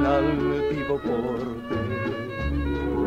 [0.00, 1.44] el altivo porte.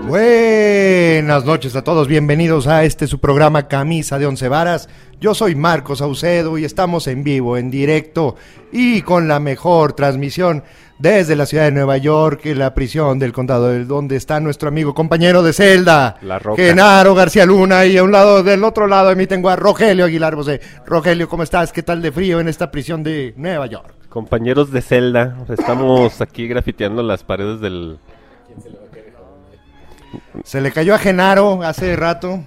[0.07, 4.89] Buenas noches a todos, bienvenidos a este su programa Camisa de Once Varas.
[5.19, 8.35] Yo soy Marcos Saucedo y estamos en vivo, en directo
[8.71, 10.63] y con la mejor transmisión
[10.99, 14.93] desde la ciudad de Nueva York, la prisión del condado, de donde está nuestro amigo
[14.93, 16.61] compañero de celda, La Roca.
[16.61, 20.05] Genaro García Luna, y a un lado, del otro lado de mí tengo a Rogelio
[20.05, 20.61] Aguilar Bosé.
[20.85, 21.73] Rogelio, ¿cómo estás?
[21.73, 24.02] ¿Qué tal de frío en esta prisión de Nueva York?
[24.13, 27.97] Compañeros de celda, estamos aquí grafiteando las paredes del...
[30.43, 32.43] Se le cayó a Genaro hace rato.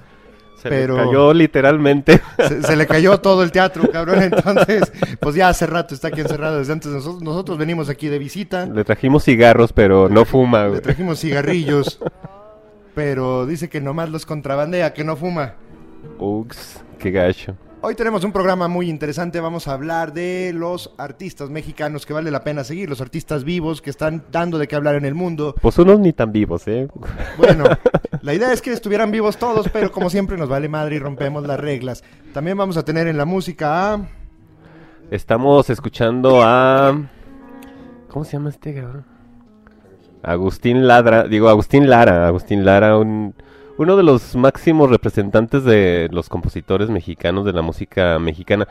[0.62, 2.20] Se Pero- le cayó literalmente.
[2.38, 4.22] Se, se le cayó todo el teatro, cabrón.
[4.22, 6.58] Entonces, pues ya hace rato está aquí encerrado.
[6.58, 8.66] Desde antes nosotros, nosotros venimos aquí de visita.
[8.66, 10.62] le trajimos cigarros, pero no fuma.
[10.66, 10.80] Le güey.
[10.82, 11.98] trajimos cigarrillos.
[12.94, 15.54] Pero dice que nomás los contrabandea, que no fuma.
[16.18, 17.54] Ups, qué gacho.
[17.88, 19.38] Hoy tenemos un programa muy interesante.
[19.38, 23.80] Vamos a hablar de los artistas mexicanos que vale la pena seguir, los artistas vivos
[23.80, 25.54] que están dando de qué hablar en el mundo.
[25.62, 26.88] Pues unos ni tan vivos, ¿eh?
[27.38, 27.62] Bueno,
[28.22, 31.46] la idea es que estuvieran vivos todos, pero como siempre nos vale madre y rompemos
[31.46, 32.02] las reglas.
[32.34, 34.08] También vamos a tener en la música a...
[35.12, 37.08] Estamos escuchando a...
[38.08, 39.04] ¿Cómo se llama este cabrón?
[40.24, 43.32] Agustín Ladra, digo Agustín Lara, Agustín Lara, un,
[43.78, 48.66] uno de los máximos representantes de los compositores mexicanos de la música mexicana.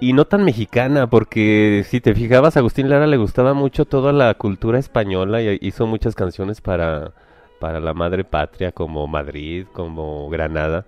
[0.00, 4.12] Y no tan mexicana, porque si te fijabas, a Agustín Lara le gustaba mucho toda
[4.12, 7.12] la cultura española y hizo muchas canciones para,
[7.60, 10.86] para la madre patria, como Madrid, como Granada.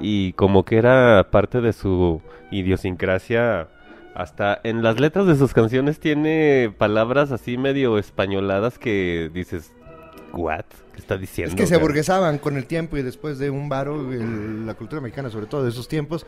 [0.00, 3.68] Y como que era parte de su idiosincrasia,
[4.14, 9.72] hasta en las letras de sus canciones tiene palabras así medio españoladas que dices,
[10.32, 10.64] ¿what?
[10.92, 11.50] ¿Qué está diciendo?
[11.50, 14.74] Es que se cabrón?" aburguesaban con el tiempo y después de un varo, el- la
[14.74, 16.26] cultura mexicana, sobre todo de esos tiempos.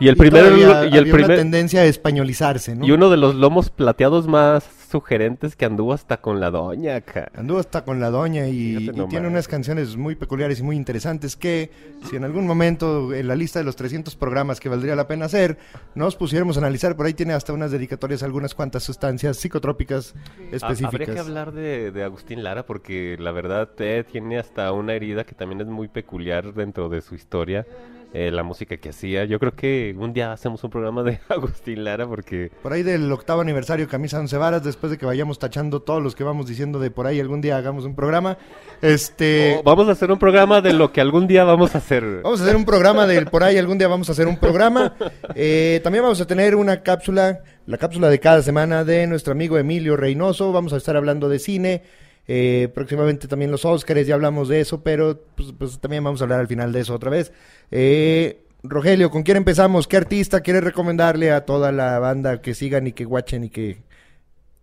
[0.00, 2.84] Y el primer todavía y el había una primer tendencia a españolizarse, ¿no?
[2.84, 7.28] y uno de los lomos plateados más sugerentes que anduvo hasta con la doña acá.
[7.34, 11.72] Anduvo hasta con la doña y, tiene unas canciones muy peculiares y muy interesantes que
[12.08, 15.24] si en algún momento en la lista de los 300 programas que valdría la pena
[15.24, 15.58] hacer,
[15.96, 20.14] nos pusiéramos a analizar, por ahí tiene hasta unas dedicatorias algunas cuantas sustancias psicotrópicas
[20.52, 20.94] específicas.
[20.94, 25.24] Habría que hablar de, de Agustín Lara porque la verdad eh, tiene hasta una herida
[25.24, 27.66] que también es muy peculiar dentro de su historia,
[28.14, 29.24] eh, la música que hacía.
[29.24, 33.10] Yo creo que un día hacemos un programa de Agustín Lara porque Por ahí del
[33.10, 36.78] octavo aniversario Camisa Once Varas, después de que vayamos tachando todos los que vamos diciendo
[36.78, 38.38] de por ahí algún día hagamos un programa,
[38.80, 39.60] este...
[39.64, 42.20] Vamos a hacer un programa de lo que algún día vamos a hacer.
[42.22, 44.94] Vamos a hacer un programa del por ahí, algún día vamos a hacer un programa.
[45.34, 49.58] Eh, también vamos a tener una cápsula, la cápsula de cada semana de nuestro amigo
[49.58, 50.52] Emilio Reynoso.
[50.52, 51.82] Vamos a estar hablando de cine.
[52.26, 56.24] Eh, próximamente también los Óscares, ya hablamos de eso, pero pues, pues, también vamos a
[56.24, 57.32] hablar al final de eso otra vez.
[57.70, 59.86] Eh, Rogelio, ¿con quién empezamos?
[59.88, 63.82] ¿Qué artista quieres recomendarle a toda la banda que sigan y que watchen y que,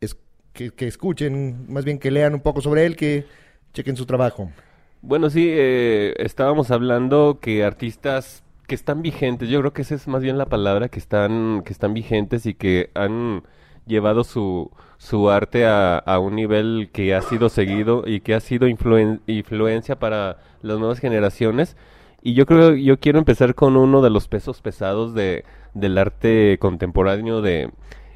[0.02, 0.18] es-
[0.54, 3.26] que, que escuchen, más bien que lean un poco sobre él, que
[3.74, 4.52] chequen su trabajo?
[5.02, 10.08] Bueno, sí, eh, estábamos hablando que artistas que están vigentes, yo creo que esa es
[10.08, 13.44] más bien la palabra, que están, que están vigentes y que han
[13.88, 18.40] llevado su, su arte a, a un nivel que ha sido seguido y que ha
[18.40, 21.76] sido influen- influencia para las nuevas generaciones.
[22.22, 26.60] Y yo creo, yo quiero empezar con uno de los pesos pesados de, del arte
[26.60, 27.72] contemporáneo, de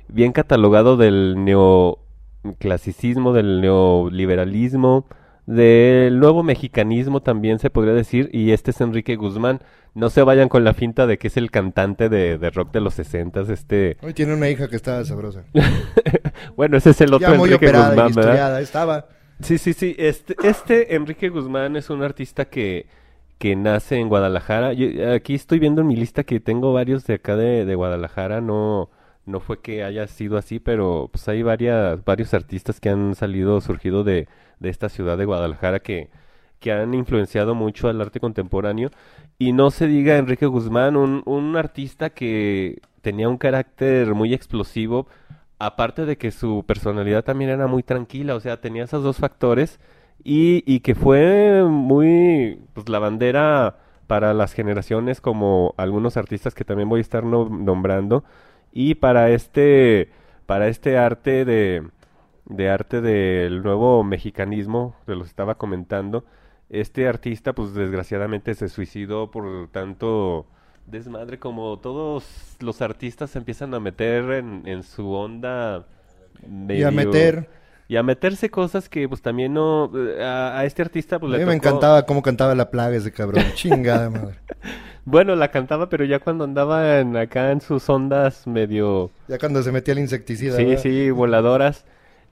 [0.09, 5.07] bien catalogado del neoclasicismo, del neoliberalismo,
[5.45, 9.61] del nuevo mexicanismo también se podría decir, y este es Enrique Guzmán.
[9.93, 12.81] No se vayan con la finta de que es el cantante de, de rock de
[12.81, 13.97] los sesentas, este...
[14.01, 15.45] Hoy tiene una hija que está sabrosa.
[16.57, 18.61] bueno, ese es el otro Ya muy Enrique operada y Guzmán, ¿verdad?
[18.61, 19.07] estaba.
[19.41, 19.95] Sí, sí, sí.
[19.97, 22.87] Este, este Enrique Guzmán es un artista que,
[23.37, 24.73] que nace en Guadalajara.
[24.73, 28.41] Yo- aquí estoy viendo en mi lista que tengo varios de acá de, de Guadalajara.
[28.41, 28.89] No,
[29.25, 33.61] no fue que haya sido así, pero pues hay varias, varios artistas que han salido,
[33.61, 34.27] surgido de,
[34.59, 36.09] de esta ciudad de Guadalajara que,
[36.59, 38.89] que han influenciado mucho al arte contemporáneo.
[39.37, 45.07] Y no se diga Enrique Guzmán, un, un artista que tenía un carácter muy explosivo,
[45.59, 49.79] aparte de que su personalidad también era muy tranquila, o sea, tenía esos dos factores
[50.23, 53.77] y, y que fue muy, pues la bandera
[54.07, 58.23] para las generaciones como algunos artistas que también voy a estar no- nombrando
[58.75, 60.09] y para este,
[60.45, 61.87] para este arte de,
[62.43, 66.25] de arte del nuevo mexicanismo, que los estaba comentando,
[66.69, 70.45] este artista pues desgraciadamente se suicidó por tanto
[70.87, 75.87] desmadre como todos los artistas se empiezan a meter en, en su onda
[76.67, 77.47] Y a meter.
[77.87, 81.45] Y a meterse cosas que pues también no a, a este artista pues A le
[81.45, 83.43] mí me tocó- encantaba cómo cantaba la plaga ese cabrón.
[83.55, 84.35] Chingada madre.
[85.05, 89.61] bueno la cantaba pero ya cuando andaba en, acá en sus ondas medio Ya cuando
[89.63, 90.55] se metía el insecticida.
[90.57, 90.81] sí ¿verdad?
[90.81, 91.85] sí voladoras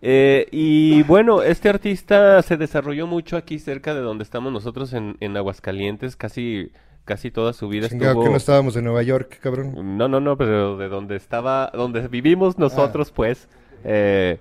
[0.06, 5.16] Eh, y bueno, este artista se desarrolló mucho aquí cerca de donde estamos nosotros en,
[5.22, 6.72] en Aguascalientes, casi
[7.06, 8.24] casi toda su vida Chingado, estuvo...
[8.26, 9.98] que no estábamos en Nueva York, cabrón.
[9.98, 13.48] No, no, no, pero de donde estaba, donde vivimos nosotros, pues.
[13.86, 14.40] eh,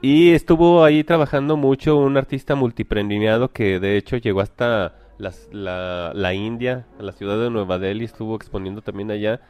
[0.00, 6.34] y estuvo ahí trabajando mucho un artista multipremiado que de hecho llegó hasta la, la
[6.34, 9.40] India, a la ciudad de Nueva Delhi, estuvo exponiendo también allá,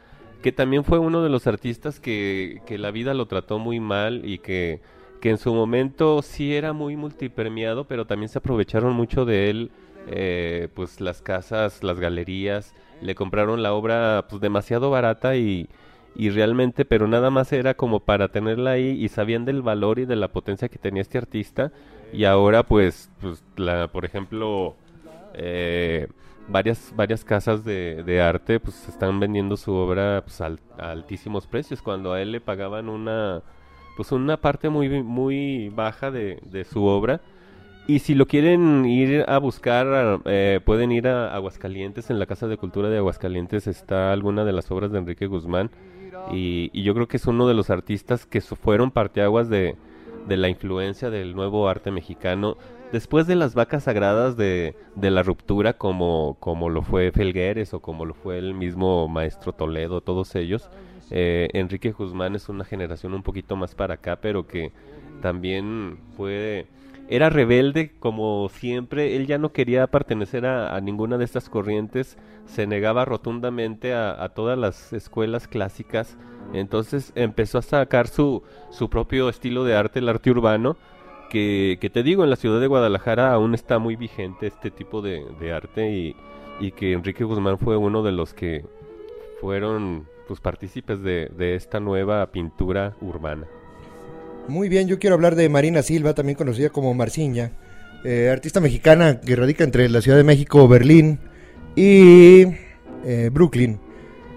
[0.41, 4.21] que también fue uno de los artistas que, que la vida lo trató muy mal
[4.25, 4.81] y que,
[5.21, 9.71] que en su momento sí era muy multipremiado, pero también se aprovecharon mucho de él,
[10.07, 15.69] eh, pues las casas, las galerías, le compraron la obra pues demasiado barata y,
[16.15, 20.05] y realmente, pero nada más era como para tenerla ahí y sabían del valor y
[20.05, 21.71] de la potencia que tenía este artista.
[22.11, 24.75] Y ahora pues, pues la, por ejemplo,
[25.33, 26.07] eh,
[26.47, 31.47] varias, varias casas de, de arte pues están vendiendo su obra pues, al- a altísimos
[31.47, 31.81] precios.
[31.81, 33.41] Cuando a él le pagaban una
[33.95, 37.21] pues una parte muy muy baja de, de su obra.
[37.87, 42.09] Y si lo quieren ir a buscar eh, pueden ir a Aguascalientes.
[42.09, 45.69] En la Casa de Cultura de Aguascalientes está alguna de las obras de Enrique Guzmán
[46.31, 49.75] y, y yo creo que es uno de los artistas que fueron parteaguas de,
[50.27, 52.57] de la influencia del nuevo arte mexicano
[52.91, 57.79] después de las vacas sagradas de, de la ruptura como, como lo fue Felgueres o
[57.81, 60.69] como lo fue el mismo maestro Toledo, todos ellos.
[61.11, 64.71] eh, Enrique Guzmán es una generación un poquito más para acá, pero que
[65.21, 66.67] también fue...
[67.11, 72.67] Era rebelde como siempre, él ya no quería pertenecer a, ninguna de estas corrientes, se
[72.67, 76.19] negaba rotundamente a, todas las escuelas clásicas,
[76.53, 80.77] entonces empezó a sacar su, su propio estilo de arte, el arte urbano,
[81.31, 85.01] que, que te digo, en la ciudad de Guadalajara aún está muy vigente este tipo
[85.01, 86.15] de, de arte y,
[86.59, 88.65] y que Enrique Guzmán fue uno de los que
[89.41, 93.47] fueron pues partícipes de, de esta nueva pintura urbana.
[94.49, 97.51] Muy bien, yo quiero hablar de Marina Silva, también conocida como Marciña,
[98.03, 101.19] eh, artista mexicana que radica entre la Ciudad de México, Berlín
[101.75, 102.43] y
[103.05, 103.79] eh, Brooklyn.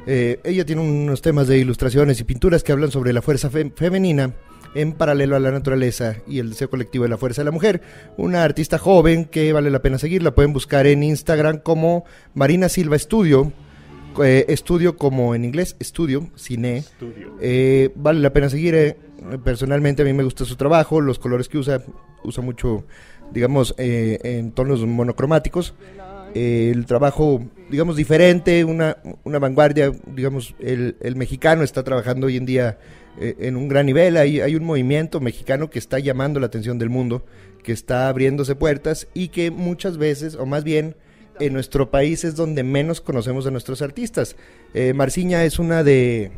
[0.06, 3.73] Eh, ella tiene unos temas de ilustraciones y pinturas que hablan sobre la fuerza fe-
[3.75, 4.35] femenina
[4.75, 7.81] en paralelo a la naturaleza y el deseo colectivo de la fuerza de la mujer.
[8.17, 12.05] Una artista joven que vale la pena seguir, la pueden buscar en Instagram como
[12.35, 13.53] Marina Silva Studio,
[14.23, 16.85] eh, estudio como en inglés, estudio, cine.
[17.41, 18.97] Eh, vale la pena seguir.
[19.45, 21.83] Personalmente a mí me gusta su trabajo, los colores que usa,
[22.25, 22.85] usa mucho,
[23.33, 25.75] digamos, eh, en tonos monocromáticos.
[26.35, 32.37] Eh, el trabajo, digamos, diferente, una, una vanguardia, digamos, el, el mexicano está trabajando hoy
[32.37, 32.79] en día
[33.21, 34.17] eh, en un gran nivel.
[34.17, 37.25] Hay, hay un movimiento mexicano que está llamando la atención del mundo,
[37.63, 40.97] que está abriéndose puertas y que muchas veces, o más bien,
[41.41, 44.37] en nuestro país es donde menos conocemos a nuestros artistas.
[44.95, 46.31] Marciña es una de,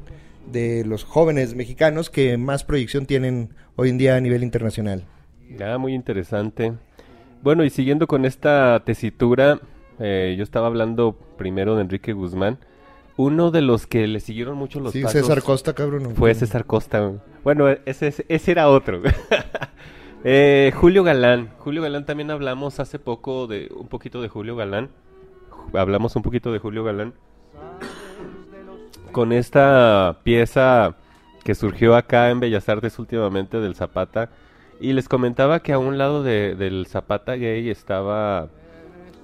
[0.50, 5.04] de los jóvenes mexicanos que más proyección tienen hoy en día a nivel internacional.
[5.60, 6.72] Ah, muy interesante.
[7.42, 9.60] Bueno, y siguiendo con esta tesitura,
[9.98, 12.58] eh, yo estaba hablando primero de Enrique Guzmán.
[13.16, 16.06] Uno de los que le siguieron mucho los Sí, pasos César Costa, cabrón.
[16.06, 16.34] ¿o fue?
[16.34, 17.12] César Costa.
[17.44, 19.00] Bueno, ese, ese- era otro.
[20.26, 21.50] Eh, Julio Galán.
[21.58, 24.88] Julio Galán también hablamos hace poco de un poquito de Julio Galán.
[25.74, 27.12] Hablamos un poquito de Julio Galán.
[29.14, 30.96] Con esta pieza
[31.44, 34.30] que surgió acá en Bellas Artes últimamente del Zapata.
[34.80, 38.48] Y les comentaba que a un lado de- del Zapata gay estaba...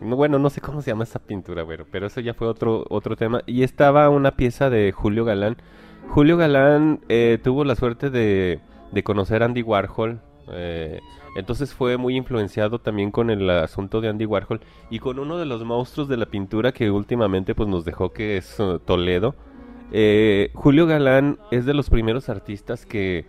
[0.01, 2.85] no, bueno, no sé cómo se llama esa pintura, bueno, pero eso ya fue otro,
[2.89, 3.43] otro tema.
[3.47, 5.57] Y estaba una pieza de Julio Galán.
[6.11, 8.61] Julio Galán eh, tuvo la suerte de,
[8.93, 10.21] de conocer a Andy Warhol.
[10.53, 11.01] eh,
[11.37, 15.47] entonces fue muy influenciado también con el asunto de Andy Warhol y con uno de
[15.47, 19.35] los monstruos de la pintura que últimamente pues nos dejó que es eh, Toledo.
[19.93, 23.25] Eh, Julio Galán es de los primeros artistas que,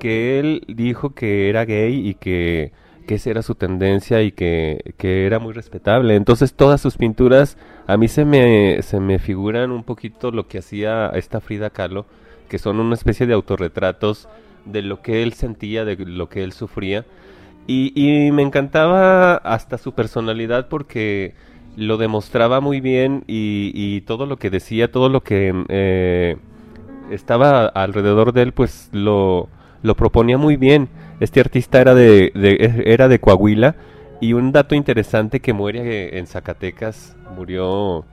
[0.00, 2.72] que él dijo que era gay y que,
[3.06, 6.14] que esa era su tendencia y que, que era muy respetable.
[6.16, 7.56] Entonces todas sus pinturas
[7.86, 12.06] a mí se me, se me figuran un poquito lo que hacía esta Frida Kahlo,
[12.48, 14.28] que son una especie de autorretratos
[14.64, 17.04] de lo que él sentía, de lo que él sufría.
[17.68, 21.34] Y, y me encantaba hasta su personalidad porque
[21.76, 26.36] lo demostraba muy bien y, todo lo que decía, todo lo que eh,
[27.10, 29.48] estaba alrededor de él, pues lo,
[29.82, 30.88] lo proponía muy bien.
[31.20, 32.32] Este artista era de,
[32.84, 33.76] era de Coahuila
[34.20, 38.04] y un dato interesante que muere en Zacatecas, murió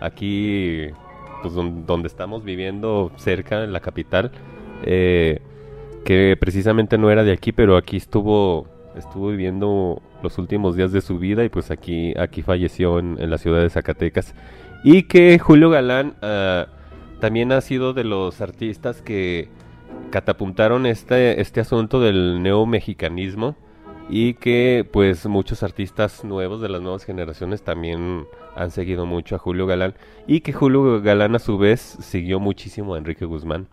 [0.00, 0.86] aquí
[1.42, 4.30] pues, don- donde estamos viviendo, cerca, en la capital,
[4.84, 5.40] eh,
[6.04, 8.66] que precisamente no era de aquí, pero aquí estuvo,
[9.00, 13.38] estuvo viviendo los últimos días de su vida y pues aquí, aquí falleció en, la
[13.38, 14.34] ciudad de Zacatecas.
[14.84, 16.66] Y que Julio Galán ah,
[17.20, 19.50] también ha sido de los artistas que,
[20.10, 23.56] catapultaron este, este asunto del neomexicanismo
[24.08, 28.26] y que pues muchos artistas nuevos de las nuevas generaciones también
[28.56, 29.94] han seguido mucho a Julio Galán
[30.26, 33.68] y que Julio Galán a su vez siguió muchísimo a Enrique Guzmán.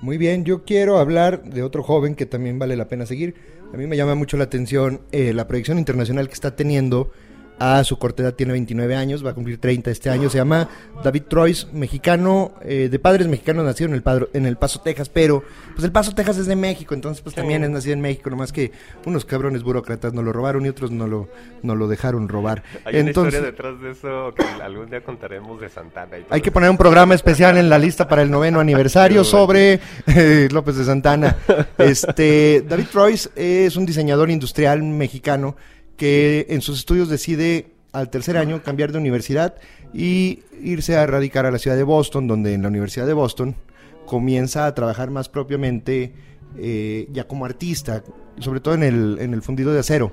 [0.00, 3.34] Muy bien, yo quiero hablar de otro joven que también vale la pena seguir.
[3.72, 7.10] A mí me llama mucho la atención eh, la proyección internacional que está teniendo
[7.58, 10.30] a su corta edad, tiene 29 años, va a cumplir 30 este año.
[10.30, 10.68] Se llama
[11.02, 15.08] David Troyes, mexicano, eh, de padres mexicanos, nacido en el, padro, en el Paso, Texas,
[15.08, 15.42] pero
[15.74, 18.52] pues el Paso, Texas es de México, entonces pues también es nacido en México, nomás
[18.52, 18.72] que
[19.04, 21.28] unos cabrones burócratas no lo robaron y otros no lo,
[21.62, 22.62] no lo dejaron robar.
[22.84, 26.18] Hay entonces, una historia detrás de eso que algún día contaremos de Santana.
[26.18, 29.80] Y hay que poner un programa especial en la lista para el noveno aniversario sobre
[30.06, 31.36] eh, López de Santana.
[31.78, 35.56] Este, David Troyes es un diseñador industrial mexicano
[35.98, 39.56] que en sus estudios decide al tercer año cambiar de universidad
[39.92, 43.56] y irse a radicar a la ciudad de Boston, donde en la Universidad de Boston
[44.06, 46.14] comienza a trabajar más propiamente
[46.56, 48.02] eh, ya como artista,
[48.38, 50.12] sobre todo en el, en el fundido de acero.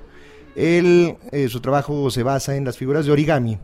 [0.56, 3.58] Él, eh, su trabajo se basa en las figuras de origami,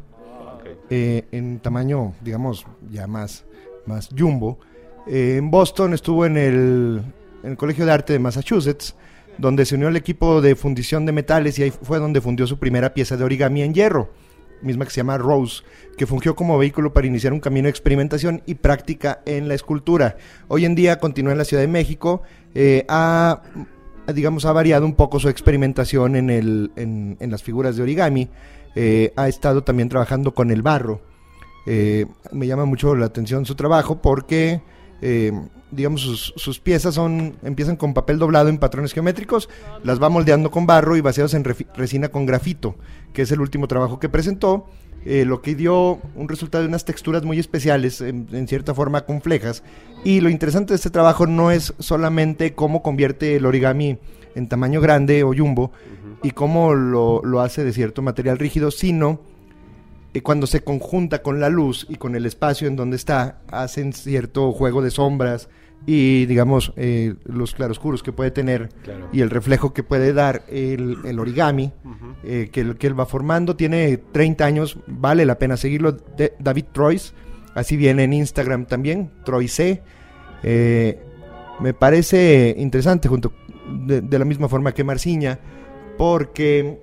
[0.90, 3.44] eh, en tamaño, digamos, ya más,
[3.86, 4.58] más jumbo.
[5.06, 7.02] Eh, en Boston estuvo en el,
[7.42, 8.94] en el Colegio de Arte de Massachusetts,
[9.38, 12.58] donde se unió al equipo de fundición de metales y ahí fue donde fundió su
[12.58, 14.10] primera pieza de origami en hierro,
[14.62, 15.62] misma que se llama Rose,
[15.96, 20.16] que fungió como vehículo para iniciar un camino de experimentación y práctica en la escultura.
[20.48, 22.22] Hoy en día continúa en la Ciudad de México,
[22.54, 23.42] eh, ha,
[24.14, 28.28] digamos, ha variado un poco su experimentación en, el, en, las figuras de origami,
[28.74, 31.00] eh, ha estado también trabajando con el barro.
[31.66, 34.60] Eh, me llama mucho la atención su trabajo porque
[35.02, 35.32] eh,
[35.72, 39.48] digamos, sus, sus, piezas son empiezan con papel doblado en patrones geométricos,
[39.82, 42.76] las va moldeando con barro y vaciados en resina con grafito,
[43.12, 44.66] que es el último trabajo que presentó,
[45.04, 49.04] eh, lo que dio un resultado de unas texturas muy especiales, en, en, cierta forma
[49.04, 49.64] complejas.
[50.04, 53.98] Y lo interesante de este trabajo no es solamente cómo convierte el origami
[54.36, 56.28] en tamaño grande o jumbo uh -huh.
[56.28, 59.20] y cómo lo, lo hace de cierto material rígido, sino
[60.20, 64.52] cuando se conjunta con la luz y con el espacio en donde está, hacen cierto
[64.52, 65.48] juego de sombras
[65.86, 69.08] y, digamos, eh, los claroscuros que puede tener claro.
[69.12, 72.14] y el reflejo que puede dar el, el origami uh -huh.
[72.24, 73.56] eh, que, que, él va formando.
[73.56, 75.92] Tiene 30 años, vale la pena seguirlo.
[75.92, 77.14] De, David Troyes,
[77.54, 79.82] así viene en Instagram también, Troyce.
[80.44, 81.00] Eh,
[81.58, 83.32] me parece interesante, junto
[83.86, 85.40] de, de la misma forma que Marciña,
[85.98, 86.80] porque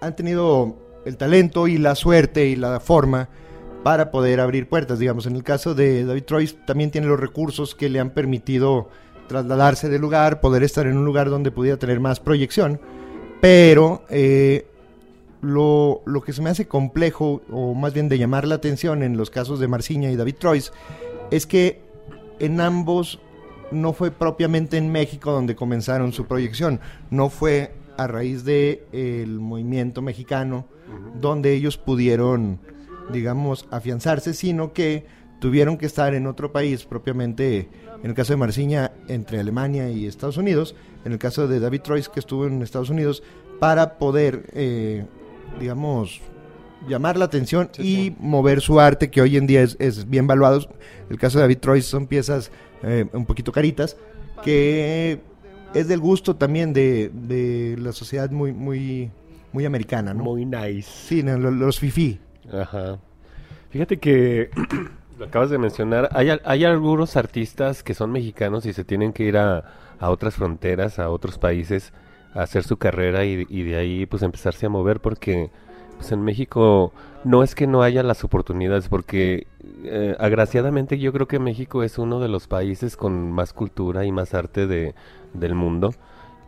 [0.00, 3.28] han tenido el talento y la suerte y la forma
[3.82, 4.98] para poder abrir puertas.
[4.98, 8.88] Digamos, en el caso de David Troyes también tiene los recursos que le han permitido
[9.28, 12.80] trasladarse de lugar, poder estar en un lugar donde pudiera tener más proyección,
[13.40, 14.66] pero eh,
[15.40, 19.16] lo, lo, que se me hace complejo, o más bien de llamar la atención en
[19.16, 20.72] los casos de Marciña y David Troyes,
[21.30, 21.80] es que
[22.38, 23.20] en ambos
[23.70, 26.80] no fue propiamente en México donde comenzaron su proyección,
[27.10, 31.20] no fue a raíz del de, movimiento mexicano, uh -huh.
[31.20, 32.60] donde ellos pudieron,
[33.12, 35.06] digamos, afianzarse, sino que
[35.40, 37.68] tuvieron que estar en otro país, propiamente
[38.02, 41.80] en el caso de Marciña, entre Alemania y Estados Unidos, en el caso de David
[41.80, 43.22] Troyes, que estuvo en Estados Unidos,
[43.58, 45.04] para poder, eh,
[45.60, 46.20] digamos,
[46.88, 48.16] llamar la atención sí, y sí.
[48.18, 50.68] mover su arte, que hoy en día es, es, bien valuado.
[51.10, 52.50] El caso de David Troyes son piezas
[52.82, 53.96] eh, un poquito caritas,
[54.44, 55.20] que
[55.74, 59.10] es del gusto también de, de la sociedad muy, muy,
[59.52, 60.24] muy americana, ¿no?
[60.24, 60.82] Muy nice.
[60.82, 62.20] Sí, no, los, los fifi.
[62.52, 62.98] Ajá.
[63.70, 64.50] Fíjate que
[65.18, 69.24] lo acabas de mencionar, hay, hay algunos artistas que son mexicanos y se tienen que
[69.24, 69.64] ir a,
[69.98, 71.92] a otras fronteras, a otros países,
[72.34, 75.50] a hacer su carrera y, y, de ahí pues empezarse a mover porque
[75.96, 76.92] pues en México
[77.24, 79.46] no es que no haya las oportunidades, porque
[79.84, 84.12] eh, agraciadamente yo creo que México es uno de los países con más cultura y
[84.12, 84.94] más arte de,
[85.34, 85.94] del mundo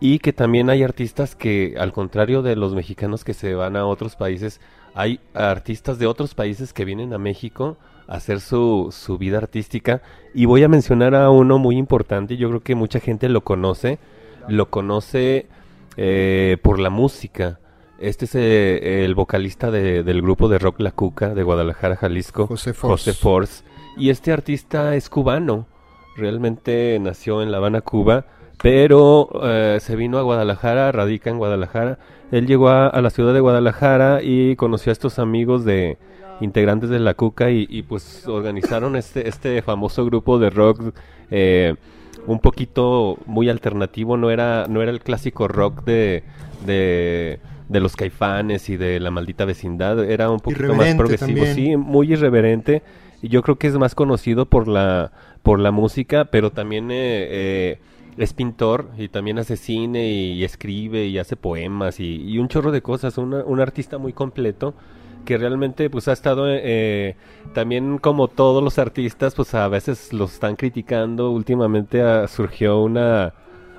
[0.00, 3.86] y que también hay artistas que al contrario de los mexicanos que se van a
[3.86, 4.60] otros países,
[4.94, 7.76] hay artistas de otros países que vienen a México
[8.06, 10.02] a hacer su, su vida artística
[10.34, 13.98] y voy a mencionar a uno muy importante, yo creo que mucha gente lo conoce,
[14.48, 15.46] lo conoce
[15.96, 17.58] eh, por la música.
[18.04, 22.46] Este es eh, el vocalista de, del grupo de rock La Cuca de Guadalajara, Jalisco,
[22.46, 23.10] José Force.
[23.10, 23.64] José Force.
[23.96, 25.66] Y este artista es cubano,
[26.14, 28.26] realmente nació en La Habana, Cuba,
[28.60, 31.98] pero eh, se vino a Guadalajara, radica en Guadalajara.
[32.30, 35.96] Él llegó a, a, la ciudad de Guadalajara y conoció a estos amigos de
[36.42, 40.94] integrantes de La Cuca y, y pues organizaron este, este famoso grupo de rock.
[41.30, 41.74] Eh,
[42.26, 46.22] un poquito muy alternativo, no era, no era el clásico rock de,
[46.66, 47.38] de,
[47.74, 51.54] de los caifanes y de la maldita vecindad, era un poquito más progresivo, también.
[51.54, 52.82] sí, muy irreverente.
[53.22, 55.12] yo creo que es más conocido por la,
[55.42, 57.78] por la música, pero también eh, eh,
[58.16, 62.70] es pintor y también hace cine y, escribe y hace poemas y, y un chorro
[62.72, 64.74] de cosas, una- un artista muy completo
[65.24, 67.16] que realmente pues ha estado eh,
[67.54, 73.32] también como todos los artistas pues a veces los están criticando últimamente ah, surgió una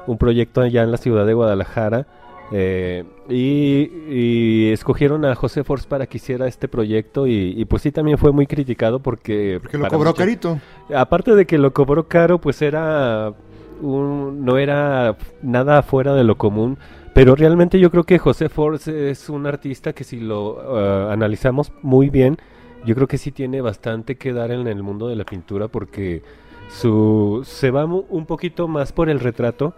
[0.07, 2.07] un proyecto allá en la ciudad de Guadalajara
[2.51, 7.81] eh, y, y escogieron a José Force para que hiciera este proyecto y, y, pues
[7.81, 10.59] sí también fue muy criticado porque Porque lo cobró mucha- carito.
[10.93, 13.33] aparte de que lo cobró caro, pues era
[13.81, 16.77] un- no era nada fuera de lo común.
[17.13, 21.71] Pero realmente yo creo que José Force es un artista que si lo eh, analizamos
[21.81, 22.37] muy bien,
[22.85, 26.21] yo creo que sí tiene bastante que dar en el mundo de la pintura porque
[26.69, 29.73] su se va un poquito más por el retrato,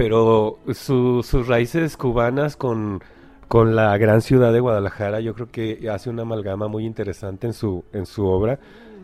[0.00, 3.02] pero su- sus raíces cubanas con,
[3.48, 7.52] con la gran ciudad de Guadalajara, yo creo que hace una amalgama muy interesante en
[7.52, 8.58] su, en su obra.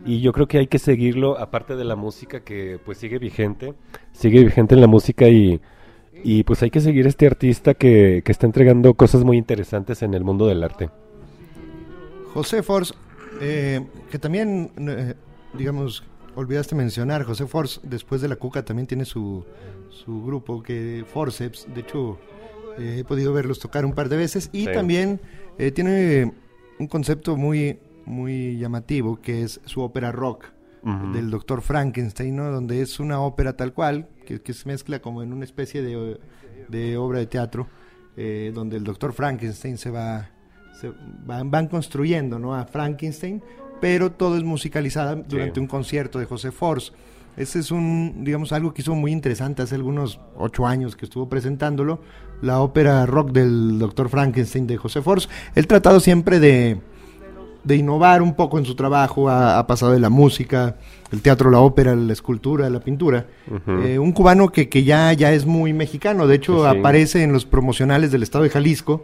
[0.07, 3.75] Y yo creo que hay que seguirlo, aparte de la música que pues sigue vigente,
[4.11, 5.61] sigue vigente en la música y,
[6.23, 10.15] y pues hay que seguir este artista que, que está entregando cosas muy interesantes en
[10.15, 10.89] el mundo del arte.
[12.33, 12.95] José Force,
[13.39, 15.13] eh, que también, eh,
[15.53, 19.43] digamos, olvidaste mencionar, José Force, después de la Cuca, también tiene su,
[19.89, 22.17] su grupo, que Forceps, de hecho,
[22.77, 24.71] eh, he podido verlos tocar un par de veces, y Sí.
[24.73, 25.19] también
[25.57, 26.33] eh, tiene
[26.79, 30.45] un concepto muy, muy llamativo, que es su ópera rock,
[31.11, 32.49] del doctor Frankenstein, ¿no?
[32.49, 36.17] Donde es una ópera tal cual, que, que se mezcla como en una especie de,
[36.69, 37.67] de obra de teatro,
[38.15, 40.29] eh, donde el doctor Frankenstein se va,
[40.79, 40.93] se
[41.25, 42.55] van, van construyendo, ¿no?
[42.55, 43.43] A Frankenstein,
[43.81, 46.93] pero todo es musicalizada durante un concierto de José Force.
[47.37, 51.29] Ese es un, digamos, algo que hizo muy interesante hace algunos ocho años que estuvo
[51.29, 51.99] presentándolo,
[52.41, 55.29] la ópera rock del doctor Frankenstein de José Force.
[55.53, 56.79] Él tratado siempre de,
[57.63, 60.77] de innovar un poco en su trabajo, ha, ha pasado de la música,
[61.11, 63.27] el teatro, la ópera, la escultura, la pintura.
[63.83, 66.79] Eh, un cubano que, que ya, ya es muy mexicano, de hecho Sí, sí.
[66.79, 69.03] aparece en los promocionales del estado de Jalisco,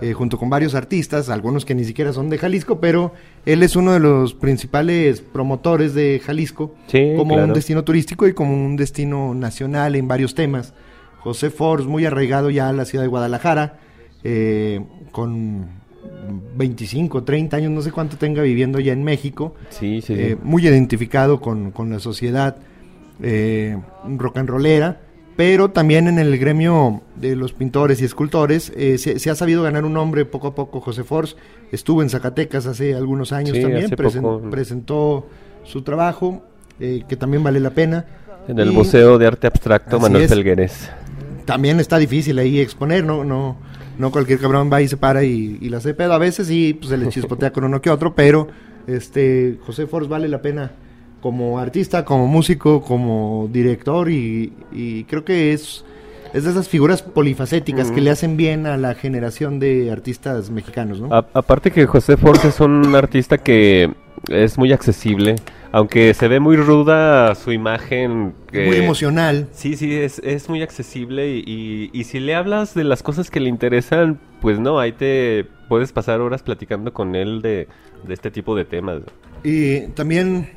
[0.00, 3.12] eh, junto con varios artistas, algunos que ni siquiera son de Jalisco, pero
[3.46, 7.48] él es uno de los principales promotores de Jalisco Sí, como claro.
[7.48, 10.72] un destino turístico y como un destino nacional en varios temas.
[11.20, 13.78] José Force, muy arraigado ya a la ciudad de Guadalajara,
[14.24, 14.80] eh,
[15.12, 15.66] con
[16.56, 20.66] 25, 30 años, no sé cuánto tenga viviendo ya en México, Sí, sí, eh, muy
[20.66, 22.56] identificado con, con la sociedad
[23.22, 25.00] rock and rollera,
[25.40, 29.62] pero también en el gremio de los pintores y escultores eh, se, se ha sabido
[29.62, 30.82] ganar un nombre poco a poco.
[30.82, 31.34] José Force
[31.72, 35.26] estuvo en Zacatecas hace algunos años Sí, también, presen- presentó
[35.64, 36.42] su trabajo,
[36.78, 38.04] eh, que también vale la pena.
[38.48, 40.30] en el y- Museo de Arte Abstracto Manuel es.
[40.30, 40.90] Pelgueres.
[41.46, 43.24] también está difícil ahí exponer, ¿no?
[43.24, 43.56] No,
[43.98, 46.12] no cualquier cabrón va y se para y, y la hace pedo.
[46.12, 48.46] A veces sí, pues se le chispotea con uno que otro, pero
[48.86, 50.72] este José Force vale la pena
[51.20, 55.84] como artista, como músico, como director y, y creo que es,
[56.32, 61.00] es de esas figuras polifacéticas que le hacen bien a la generación de artistas mexicanos,
[61.00, 61.14] ¿no?
[61.14, 63.90] A- aparte que José Force es un artista que
[64.28, 65.36] es muy accesible,
[65.72, 68.34] aunque se ve muy ruda su imagen.
[68.50, 69.48] que- Muy emocional.
[69.52, 73.30] Sí, sí, es, es muy accesible y, y- y si le hablas de las cosas
[73.30, 77.68] que le interesan, pues no, ahí te puedes pasar horas platicando con él de,
[78.06, 79.02] de este tipo de temas.
[79.42, 80.50] Y también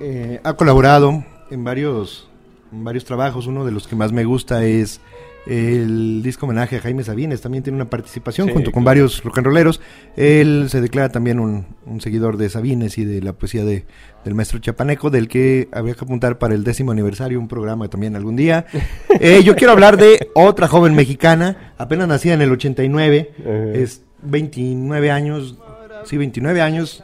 [0.00, 2.28] eh, ha colaborado en varios,
[2.72, 3.46] en varios trabajos.
[3.46, 5.00] Uno de los que más me gusta es
[5.46, 7.40] el disco homenaje a Jaime Sabines.
[7.40, 8.90] También tiene una participación Sí, junto con claro.
[9.00, 9.80] varios rock and rolleros.
[10.16, 13.84] Él se declara también un, un seguidor de Sabines y de la poesía de,
[14.24, 18.16] del maestro Chapaneco, del que habría que apuntar para el décimo aniversario, un programa también
[18.16, 18.66] algún día.
[19.18, 23.50] Eh, yo quiero hablar de otra joven mexicana, apenas nacida en el 89, Ajá.
[23.72, 25.56] es 29 años,
[26.04, 27.02] sí, 29 años,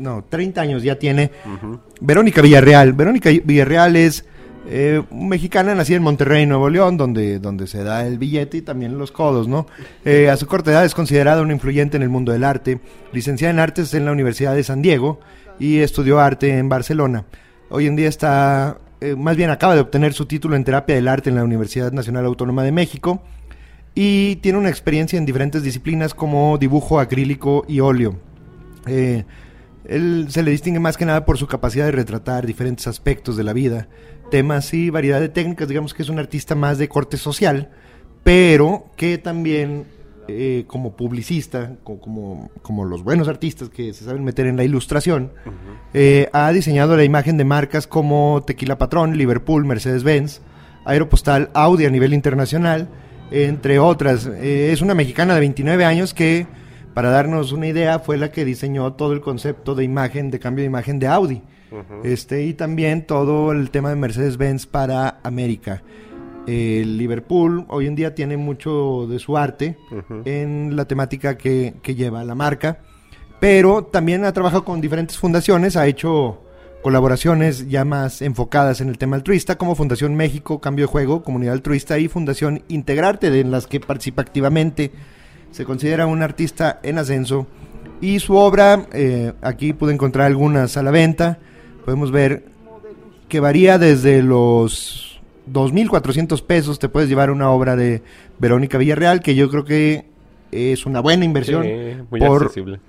[0.00, 1.30] no, 30 años ya tiene.
[2.00, 2.92] Verónica Villarreal.
[2.94, 4.24] Verónica Villarreal es
[4.66, 8.98] eh, mexicana, nacida en Monterrey, Nuevo León, donde, donde se da el billete y también
[8.98, 9.66] los codos, ¿no?
[10.04, 12.80] Eh, a su corta edad es considerada una influyente en el mundo del arte.
[13.12, 15.20] Licenciada en artes en la Universidad de San Diego
[15.58, 17.24] y estudió arte en Barcelona.
[17.68, 21.08] Hoy en día está, eh, más bien acaba de obtener su título en terapia del
[21.08, 23.22] arte en la Universidad Nacional Autónoma de México
[23.94, 28.16] y tiene una experiencia en diferentes disciplinas como dibujo acrílico y óleo.
[28.86, 29.24] Eh,
[29.84, 33.44] él se le distingue más que nada por su capacidad de retratar diferentes aspectos de
[33.44, 33.88] la vida,
[34.30, 35.68] temas y variedad de técnicas.
[35.68, 37.70] Digamos que es un artista más de corte social,
[38.22, 39.84] pero que también
[40.28, 44.62] eh, como publicista, co- como, como los buenos artistas que se saben meter en la
[44.64, 45.32] ilustración,
[45.94, 50.40] eh, ha diseñado la imagen de marcas como Tequila Patrón, Liverpool, Mercedes-Benz,
[50.84, 52.88] Aeropostal, Audi a nivel internacional,
[53.32, 54.26] entre otras.
[54.26, 56.46] Eh, es una mexicana de 29 años que
[56.94, 60.62] para darnos una idea, fue la que diseñó todo el concepto de imagen, de cambio
[60.62, 61.42] de imagen de Audi.
[62.02, 65.82] Este, y también todo el tema de Mercedes-Benz para América.
[66.46, 69.76] El Liverpool hoy en día tiene mucho de su arte
[70.24, 72.80] en la temática que, que lleva la marca,
[73.38, 76.42] pero también ha trabajado con diferentes fundaciones, ha hecho
[76.82, 81.54] colaboraciones ya más enfocadas en el tema altruista, como Fundación México, Cambio de Juego, Comunidad
[81.54, 84.90] Altruista y Fundación Integrarte, en las que participa activamente.
[85.50, 87.46] Se considera un artista en ascenso
[88.00, 91.38] y su obra, eh, aquí pude encontrar algunas a la venta,
[91.84, 92.44] podemos ver
[93.28, 95.20] que varía desde los
[95.52, 98.02] 2.400 pesos, te puedes llevar una obra de
[98.38, 100.06] Verónica Villarreal, que yo creo que
[100.50, 102.80] es una buena inversión Sí, muy por, accesible.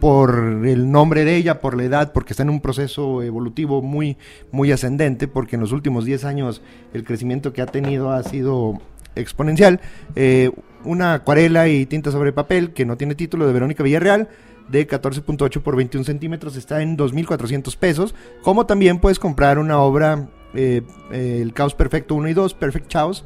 [0.00, 4.16] por el nombre de ella, por la edad, porque está en un proceso evolutivo muy,
[4.52, 6.62] muy ascendente, porque en los últimos 10 años
[6.94, 8.80] el crecimiento que ha tenido ha sido
[9.14, 9.80] exponencial.
[10.16, 10.50] Eh,
[10.84, 14.28] una acuarela y tinta sobre papel que no tiene título de Verónica Villarreal
[14.68, 20.28] de 14.8 por 21 centímetros está en 2.400 pesos, como también puedes comprar una obra,
[20.54, 23.24] eh, eh, El Caos Perfecto 1 y 2, Perfect Chaos,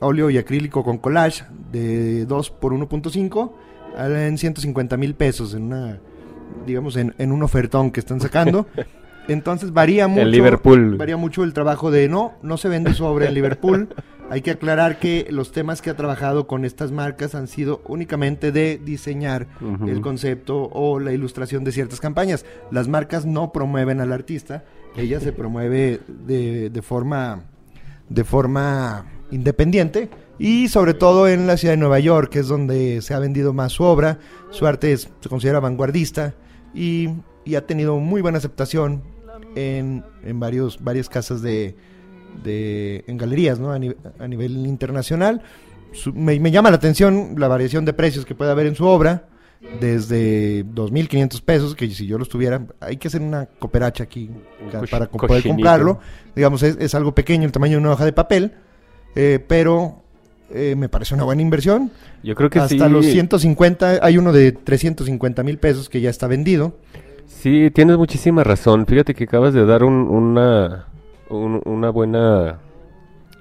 [0.00, 3.52] óleo y acrílico con collage de 2 por 1.5
[3.98, 5.98] en 150 mil pesos en una
[6.66, 8.66] digamos en, en un ofertón que están sacando
[9.28, 10.96] entonces varía mucho Liverpool.
[10.96, 13.88] varía mucho el trabajo de no no se vende su obra en Liverpool
[14.30, 18.52] hay que aclarar que los temas que ha trabajado con estas marcas han sido únicamente
[18.52, 19.46] de diseñar
[19.88, 24.64] el concepto o la ilustración de ciertas campañas las marcas no promueven al artista
[24.96, 27.44] ella se promueve de, de forma
[28.08, 33.02] de forma independiente y sobre todo en la ciudad de Nueva York, que es donde
[33.02, 34.18] se ha vendido más su obra.
[34.50, 36.34] Su arte es- se considera vanguardista
[36.72, 37.08] y,
[37.44, 39.02] y ha tenido muy buena aceptación
[39.56, 41.76] en, en varios, varias casas de,
[42.44, 43.72] de- en galerías ¿no?
[43.72, 45.42] a, ni- a nivel internacional.
[45.92, 48.84] Su- me, me llama la atención la variación de precios que puede haber en su
[48.86, 49.24] obra,
[49.80, 54.30] desde 2.500 pesos, que si yo los tuviera, hay que hacer una cooperacha aquí
[54.90, 55.98] para co- poder comprarlo.
[56.36, 58.52] Digamos, es, es algo pequeño, el tamaño de una hoja de papel,
[59.16, 60.02] eh, pero
[60.50, 61.90] eh, me parece una buena inversión.
[62.22, 62.92] Yo creo que Hasta sí.
[62.92, 66.76] los 150, hay uno de 350 mil pesos que ya está vendido.
[67.26, 68.86] Sí, tienes muchísima razón.
[68.86, 70.86] Fíjate que acabas de dar un, una,
[71.30, 72.58] un- una buena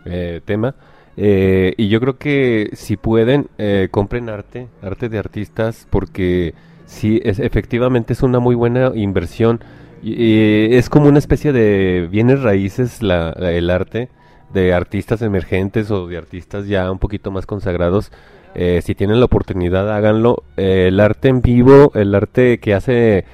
[0.06, 0.76] eh, tema.
[1.18, 6.54] Eh, y yo creo que si pueden, eh, compren arte, arte de artistas, porque
[6.86, 9.60] sí, es, efectivamente es una muy buena inversión.
[10.04, 14.10] Y, es como una especie de bienes raíces la, el arte
[14.54, 18.12] de artistas emergentes o de artistas ya un poquito más consagrados.
[18.56, 20.44] Eh, si tienen la oportunidad, háganlo.
[20.56, 23.26] Eh, el arte en vivo, el arte que hace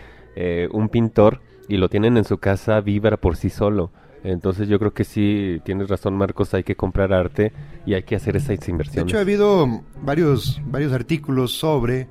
[0.72, 3.92] un pintor y lo tienen en su casa, vibra por sí solo.
[4.23, 7.51] Entonces yo creo que sí, tienes razón Marcos, hay que comprar arte
[7.86, 9.09] y hay que hacer esas De inversiones.
[9.12, 12.07] hecho, ha habido varios, varios artículos sobre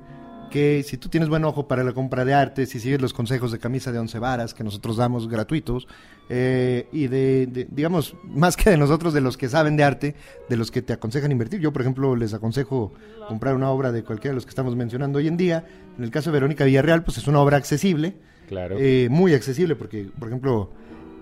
[0.51, 3.51] que si tú tienes buen ojo para la compra de arte, si sigues los consejos
[3.51, 5.87] de camisa de once varas que nosotros damos gratuitos,
[6.29, 10.15] eh, y de, de- digamos, más que de nosotros, de los que saben de arte,
[10.47, 11.59] de los que te aconsejan invertir.
[11.59, 12.93] Yo, por ejemplo, les aconsejo
[13.27, 15.65] comprar una obra de cualquiera de los que estamos mencionando hoy en día.
[15.97, 18.13] En el caso de Verónica Villarreal, pues es una obra accesible,
[18.47, 18.75] Claro.
[18.79, 20.69] eh, muy accesible, porque, por ejemplo,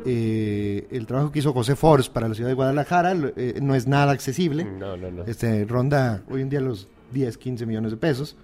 [0.05, 3.87] eh, el trabajo que hizo José Force para la ciudad de Guadalajara eh, no es
[3.87, 4.63] nada accesible.
[4.65, 5.23] no, no, no.
[5.25, 8.35] Este, ronda hoy en día los 10, 15 millones de pesos.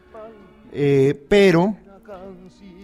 [0.74, 1.76] Eh, pero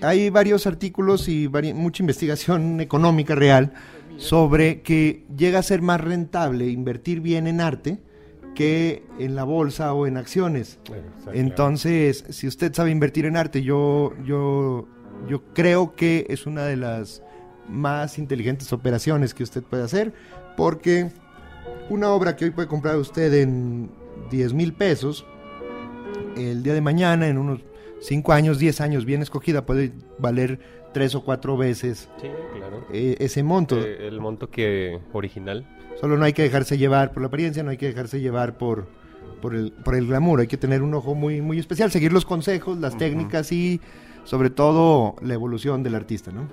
[0.02, 3.74] hay varios artículos y vari- mucha investigación económica real
[4.18, 8.00] sobre que llega a ser más rentable invertir bien en arte
[8.56, 10.78] que en la bolsa o en acciones.
[11.34, 14.88] Entonces, si usted sabe invertir en arte, yo, yo,
[15.28, 17.24] yo creo que es una de las
[17.70, 20.14] más inteligentes operaciones que usted puede hacer,
[20.58, 21.12] porque
[21.90, 23.90] una obra que hoy puede comprar usted en
[24.32, 25.26] 10 mil pesos,
[26.36, 27.62] el día de mañana, en unos
[28.02, 30.60] 5 años, 10 años bien escogida, puede valer
[30.94, 32.38] tres o cuatro veces claro.
[32.38, 32.86] Sí, claro.
[32.94, 33.80] eh, ese monto.
[33.80, 35.68] Eh, el monto que original.
[36.00, 38.88] Solo no hay que dejarse llevar por la apariencia, no hay que dejarse llevar por,
[39.42, 40.40] por, el, por el glamour.
[40.42, 43.82] Hay que tener un ojo muy, muy especial, seguir los consejos, las técnicas y
[44.24, 46.48] sobre todo la evolución del artista, ¿no?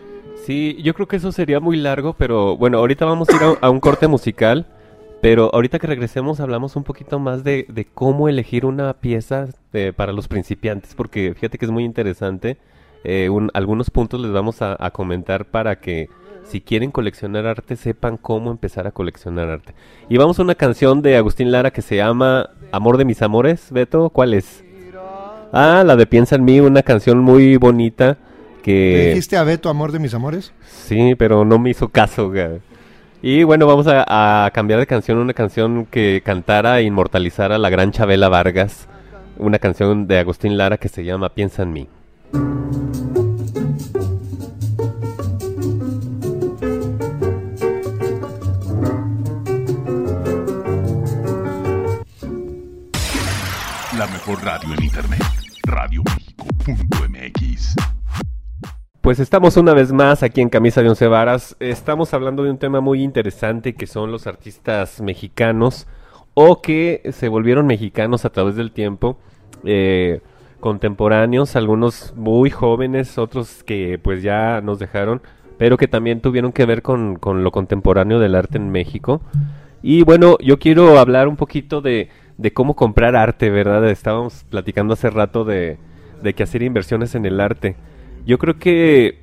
[0.44, 3.70] Sí, yo creo que eso sería muy largo, pero bueno, ahorita vamos a ir a,
[3.70, 4.66] un corte musical,
[5.20, 9.92] pero ahorita que regresemos hablamos un poquito más de, de cómo elegir una pieza eh,
[9.94, 12.57] para los principiantes, porque fíjate que es muy interesante.
[13.05, 16.09] Eh, un- algunos puntos les vamos a, a comentar para que
[16.44, 19.74] si quieren coleccionar arte sepan cómo empezar a coleccionar arte.
[20.09, 23.70] Y vamos a una canción de Agustín Lara que se llama Amor de mis amores,
[23.70, 24.64] Beto, ¿cuál es?
[25.53, 28.18] Ah, la de Piensa en mí, una canción muy bonita
[28.70, 29.09] ¿Le que...
[29.11, 30.52] dijiste a Beto, amor de mis amores?
[30.68, 32.28] Sí, pero no me hizo caso.
[32.30, 32.61] güey.
[33.22, 37.68] Y bueno, vamos a, a cambiar de canción, una canción que cantara e inmortalizara la
[37.70, 38.88] gran Chabela Vargas.
[39.38, 41.88] una canción de Agustín Lara que se llama Piensa en mí.
[53.96, 55.22] La mejor radio en internet.
[55.64, 57.09] Radioméxico.mx.
[59.00, 61.56] Pues estamos una vez más aquí en Camisa de Once Varas.
[61.58, 65.86] Estamos hablando de un tema muy interesante que son los artistas mexicanos
[66.34, 69.18] o que se volvieron mexicanos a través del tiempo.
[69.64, 70.20] Eh,
[70.60, 75.22] contemporáneos, algunos muy jóvenes, otros que pues ya nos dejaron,
[75.56, 79.22] pero que también tuvieron que ver con, con lo contemporáneo del arte en México.
[79.82, 83.88] Y bueno, yo quiero hablar un poquito de, de cómo comprar arte, ¿verdad?
[83.88, 85.78] Estábamos platicando hace rato de,
[86.22, 87.76] de que hacer inversiones en el arte.
[88.26, 89.20] Yo creo que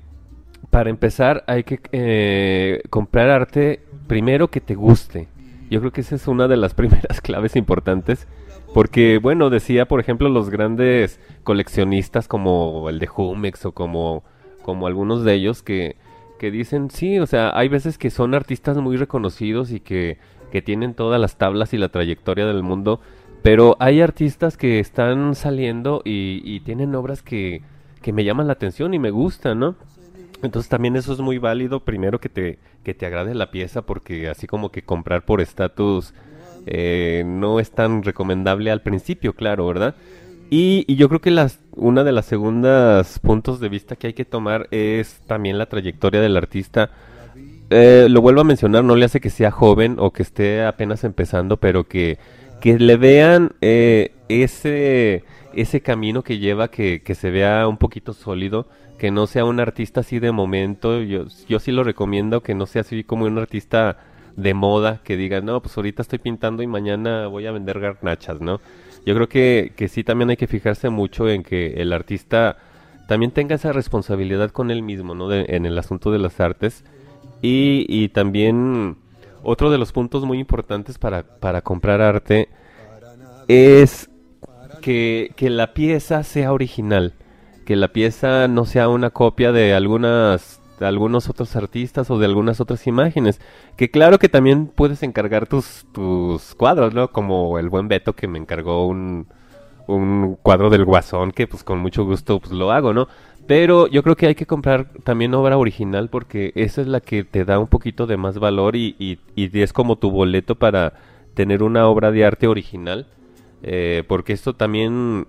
[0.69, 5.27] para empezar hay que eh, comprar arte primero que te guste.
[5.69, 8.27] Yo creo que esa es una de las primeras claves importantes.
[8.73, 14.23] Porque, bueno, decía, por ejemplo, los grandes coleccionistas como el de Jumex o como,
[14.61, 15.95] como algunos de ellos que,
[16.37, 20.17] que dicen, sí, o sea, hay veces que son artistas muy reconocidos y que,
[20.51, 22.99] que tienen todas las tablas y la trayectoria del mundo,
[23.41, 27.61] pero hay artistas que están saliendo y, y tienen obras que,
[28.07, 29.75] que me llaman la atención y me gustan, ¿no?
[30.41, 34.29] Entonces también eso es muy válido, primero que te, que te agrade la pieza, porque
[34.29, 36.13] así como que comprar por estatus
[36.67, 39.95] eh, no es tan recomendable al principio, claro, ¿verdad?
[40.49, 44.13] Y, y yo creo que las, una de las segundas puntos de vista que hay
[44.13, 46.91] que tomar es también la trayectoria del artista.
[47.69, 51.03] Eh, lo vuelvo a mencionar, no le hace que sea joven o que esté apenas
[51.03, 52.19] empezando, pero que,
[52.61, 58.13] que le vean eh, ese, ese camino que lleva, que, que se vea un poquito
[58.13, 61.01] sólido, que no sea un artista así de momento.
[61.01, 63.97] Yo, yo sí lo recomiendo, que no sea así como un artista
[64.35, 68.39] de moda, que diga, no, pues ahorita estoy pintando y mañana voy a vender garnachas,
[68.41, 68.59] ¿no?
[69.05, 72.57] Yo creo que, que sí también hay que fijarse mucho en que el artista
[73.07, 75.27] también tenga esa responsabilidad con él mismo, ¿no?
[75.29, 76.83] De- en el asunto de las artes.
[77.41, 78.97] Y, y también
[79.43, 82.49] otro de los puntos muy importantes para, para comprar arte
[83.47, 84.06] es
[84.87, 87.13] que, la pieza sea original,
[87.65, 92.25] que la pieza no sea una copia de algunas de algunos otros artistas o de
[92.25, 93.41] algunas otras imágenes,
[93.75, 97.11] que claro que también puedes encargar tus, tus cuadros, ¿no?
[97.11, 99.27] Como el buen Beto que me encargó un,
[99.87, 103.07] un cuadro del Guasón que pues con mucho gusto pues lo hago, ¿no?
[103.47, 107.23] Pero yo creo que hay que comprar también obra original porque esa es la que
[107.23, 110.93] te da un poquito de más valor y, y, y es como tu boleto para
[111.33, 113.07] tener una obra de arte original.
[113.63, 115.27] Eh, porque esto también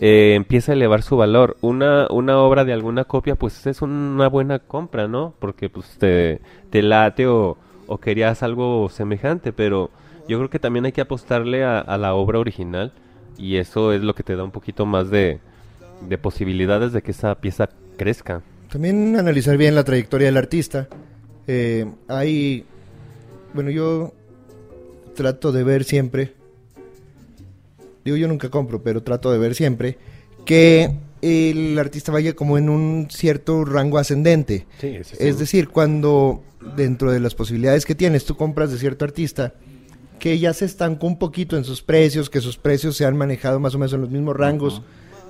[0.00, 1.56] eh, empieza a elevar su valor.
[1.60, 5.34] Una, una obra de alguna copia pues es una buena compra, ¿no?
[5.38, 7.56] Porque pues te, te late o,
[7.86, 9.90] o querías algo semejante, pero
[10.28, 12.92] yo creo que también hay que apostarle a, la obra original
[13.36, 15.40] y eso es lo que te da un poquito más de,
[16.08, 18.42] de posibilidades de que esa pieza crezca.
[18.70, 20.88] También analizar bien la trayectoria del artista.
[21.46, 22.64] Eh, hay,
[23.52, 24.12] bueno, yo
[25.14, 26.32] trato de ver siempre,
[28.04, 29.98] digo yo nunca compro, pero trato de ver siempre
[30.44, 30.90] que
[31.22, 34.66] el artista vaya como en un cierto rango ascendente.
[35.18, 36.42] Es decir, cuando
[36.76, 39.54] dentro de las posibilidades que tienes tú compras de cierto artista
[40.18, 43.60] que ya se estancó un poquito en sus precios, que sus precios se han manejado
[43.60, 44.82] más o menos en los mismos rangos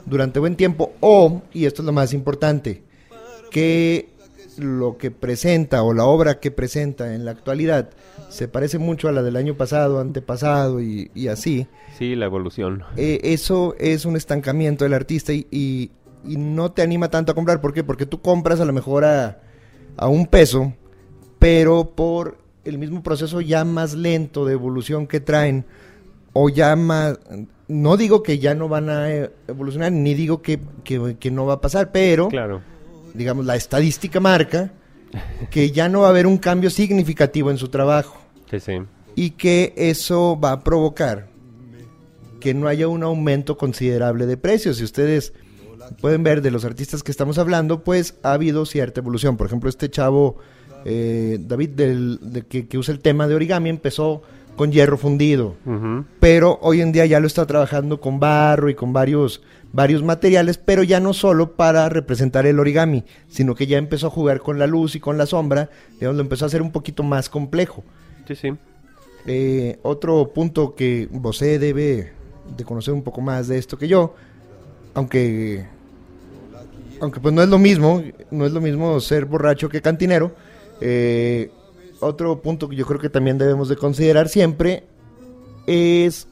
[0.06, 2.82] durante buen tiempo, o, y esto es lo más importante,
[3.50, 4.10] que
[4.58, 7.90] lo que presenta o la obra que presenta en la actualidad
[8.34, 11.66] se parece mucho a la del año pasado, antepasado y, y así,
[11.98, 12.82] Sí, la evolución.
[12.96, 15.90] eh, eso es un estancamiento del artista y, y-
[16.26, 17.60] y no te anima tanto a comprar.
[17.60, 17.84] ¿Por qué?
[17.84, 19.40] Porque tú compras a lo mejor a,
[19.96, 20.72] a un peso,
[21.38, 25.64] pero por el mismo proceso ya más lento de evolución que traen,
[26.32, 27.18] o ya más...
[27.68, 31.46] No digo que ya no van a eh, evolucionar, ni digo que, que- que no
[31.46, 32.60] va a pasar, pero Claro.
[33.14, 34.72] digamos, la estadística marca
[35.50, 38.16] que ya no va a haber un cambio significativo en su trabajo
[38.50, 38.72] Sí, sí.
[39.16, 41.28] y que eso va a provocar
[42.40, 44.76] que no haya un aumento considerable de precios.
[44.76, 45.32] Si ustedes
[46.00, 49.36] pueden ver de los artistas que estamos hablando, pues ha habido cierta evolución.
[49.36, 50.36] Por ejemplo, este chavo,
[50.84, 54.22] eh, David, del, de que, que usa el tema de origami, empezó
[54.56, 55.56] con hierro fundido,
[56.20, 60.58] pero hoy en día ya lo está trabajando con barro y con varios, varios materiales,
[60.58, 64.58] pero ya no solo para representar el origami, sino que ya empezó a jugar con
[64.58, 67.82] la luz y con la sombra, digamos, lo empezó a hacer un poquito más complejo.
[68.26, 68.52] Sí, sí.
[69.26, 72.12] Eh, otro punto que Bosé debe
[72.56, 74.14] de conocer un poco más de esto que yo,
[74.94, 75.66] aunque
[77.00, 80.32] aunque pues no es lo mismo, no es lo mismo ser borracho que cantinero.
[80.80, 81.50] eh,
[82.00, 84.84] otro punto que yo creo que también debemos de considerar siempre
[85.66, 86.28] es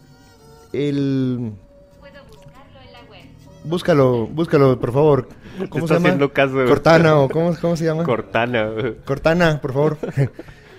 [0.73, 1.53] el
[3.65, 5.29] búscalo, búscalo, por favor.
[5.71, 6.33] ¿Cómo se llama?
[6.33, 6.65] caso.
[6.67, 8.05] Cortana o cómo, cómo se llama?
[8.05, 8.71] Cortana.
[9.05, 9.99] Cortana, por favor.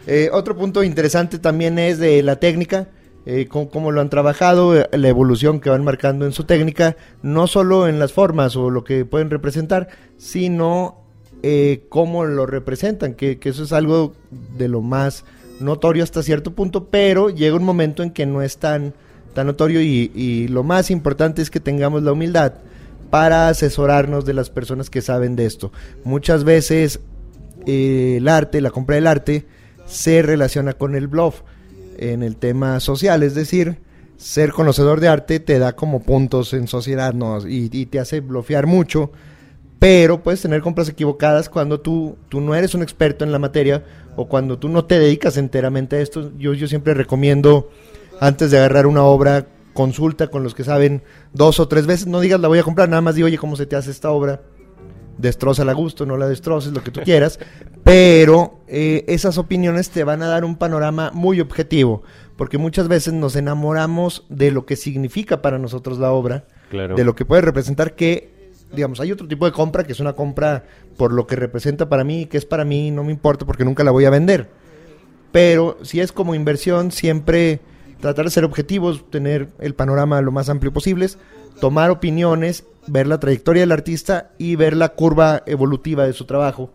[0.08, 2.90] Eh, otro punto interesante también es de la técnica,
[3.26, 7.48] eh, cómo, lo han trabajado, eh, la evolución que van marcando en su técnica, no
[7.48, 9.88] solo en las formas o lo que pueden representar,
[10.18, 10.98] sino
[11.42, 14.14] eh, cómo lo representan, que, eso es algo
[14.58, 15.24] de lo más
[15.62, 18.94] notorio hasta cierto punto, pero llega un momento en que no es tan,
[19.34, 22.56] tan notorio y, lo más importante es que tengamos la humildad
[23.10, 25.72] para asesorarnos de las personas que saben de esto.
[26.04, 27.00] Muchas veces
[27.66, 29.46] el arte, la compra del arte,
[29.94, 31.42] se relaciona con el bluff
[31.98, 33.80] en el tema social, es decir,
[34.18, 37.48] ser conocedor de arte te da como puntos en sociedad ¿no?
[37.48, 39.12] y, te hace blofear mucho,
[39.78, 43.84] pero puedes tener compras equivocadas cuando tú, tú no eres un experto en la materia
[44.16, 46.32] o cuando tú no te dedicas enteramente a esto.
[46.38, 47.70] Yo, yo siempre recomiendo,
[48.20, 51.04] antes de agarrar una obra, consulta con los que saben
[51.34, 53.56] dos o tres veces, no digas la voy a comprar, nada más di, oye, ¿cómo
[53.56, 54.42] se te hace esta obra?
[55.18, 57.40] Destroza a gusto, no la destroces, lo que tú quieras,
[57.84, 62.04] pero eh, esas opiniones te van a dar un panorama muy objetivo,
[62.36, 66.96] porque muchas veces nos enamoramos de lo que significa para nosotros la obra, Claro.
[66.96, 70.14] de lo que puede representar que, digamos, hay otro tipo de compra que es una
[70.14, 70.66] compra
[70.98, 73.84] por lo que representa para mí, que es para mí, no me importa porque nunca
[73.84, 74.50] la voy a vender.
[75.32, 77.60] Pero si es como inversión, siempre
[78.00, 81.08] tratar de ser objetivos, tener el panorama lo más amplio posible,
[81.60, 86.72] tomar opiniones, ver la trayectoria del artista y ver la curva evolutiva de su trabajo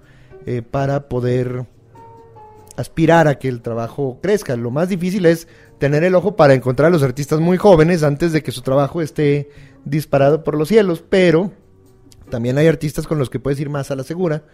[0.47, 1.67] eh, para poder
[2.77, 4.57] aspirar a que el trabajo crezca.
[4.57, 8.33] Lo más difícil es tener el ojo para encontrar a los artistas muy jóvenes antes
[8.33, 9.51] de que su trabajo esté
[9.85, 11.53] disparado por los cielos, pero
[12.31, 14.45] también hay artistas con los que puedes ir más a la segura,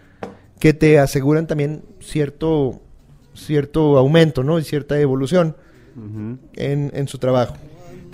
[0.59, 2.81] que te aseguran también cierto,
[3.35, 4.59] cierto aumento, ¿no?
[4.59, 5.57] Y cierta evolución
[6.57, 7.57] en, en su trabajo.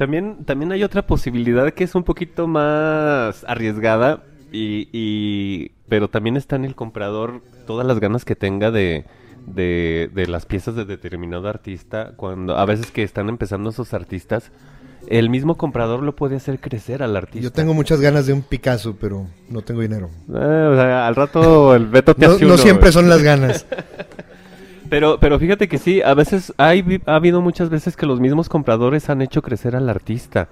[0.00, 6.38] También, también hay otra posibilidad que es un poquito más arriesgada y, y- pero también
[6.38, 9.04] está en el comprador todas las ganas que tenga de,
[9.46, 14.50] de, de las piezas de determinado artista cuando a veces que están empezando esos artistas
[15.06, 17.42] el mismo comprador lo puede hacer crecer al artista.
[17.44, 20.08] Yo tengo muchas ganas de un Picasso, pero no tengo dinero.
[20.30, 20.32] O
[20.76, 23.66] sea, al rato el Beto te No, hace no uno, siempre son las ganas.
[24.90, 28.48] Pero, pero fíjate que sí, a veces hay, ha habido muchas veces que los mismos
[28.50, 30.48] compradores han hecho crecer al artista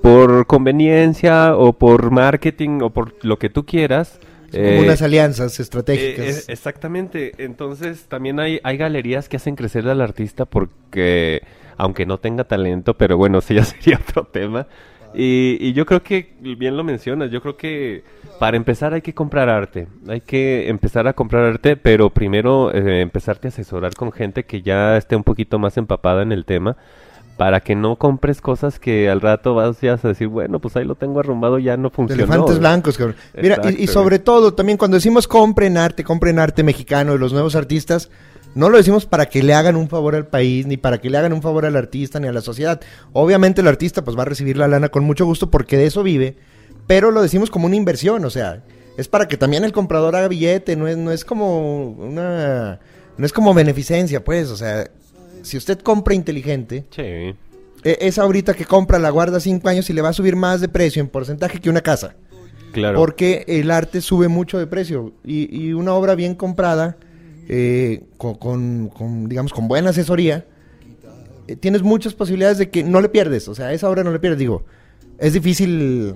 [0.00, 4.18] por conveniencia o por marketing o por lo que tú quieras.
[4.50, 6.40] Son Eh, como unas alianzas estratégicas.
[6.40, 11.42] eh, exactamente, entonces también hay, hay galerías que hacen crecer al artista porque,
[11.76, 14.66] aunque no tenga talento, pero bueno, ese ya sería otro tema.
[15.14, 18.02] Y, y yo creo que, bien lo mencionas, yo creo que
[18.38, 23.00] para empezar hay que comprar arte, hay que empezar a comprar arte, pero primero eh,
[23.02, 26.76] empezarte a asesorar con gente que ya esté un poquito más empapada en el tema,
[27.36, 30.84] para que no compres cosas que al rato vas ya a decir, bueno, pues ahí
[30.84, 32.22] lo tengo arrumbado, ya no De funcionó.
[32.24, 33.16] elefantes blancos, cabrón.
[33.40, 37.32] Mira, y- y, sobre todo, también cuando decimos compren arte, compren arte mexicano de los
[37.32, 38.10] nuevos artistas,
[38.54, 41.18] no lo decimos para que le hagan un favor al país, ni para que le
[41.18, 42.80] hagan un favor al artista, ni a la sociedad.
[43.12, 46.02] Obviamente el artista pues va a recibir la lana con mucho gusto porque de eso
[46.02, 46.36] vive,
[46.86, 48.62] pero lo decimos como una inversión, o sea,
[48.98, 52.80] es para que también el comprador haga billete, no es, no es como una...
[53.18, 54.90] No es como beneficencia, pues, o sea,
[55.42, 57.02] si usted compra inteligente, Sí.
[57.02, 57.36] e-
[57.84, 60.68] es ahorita que compra, la guarda cinco años y le va a subir más de
[60.68, 62.14] precio en porcentaje que una casa.
[62.72, 62.98] Claro.
[62.98, 66.96] Porque el arte sube mucho de precio y, y una obra bien comprada,
[67.48, 70.46] eh, con, con- con, digamos, con buena asesoría,
[71.48, 73.48] eh, tienes muchas posibilidades de que no le pierdes.
[73.48, 74.38] O sea, esa obra no le pierdes.
[74.38, 74.64] Digo,
[75.18, 76.14] es difícil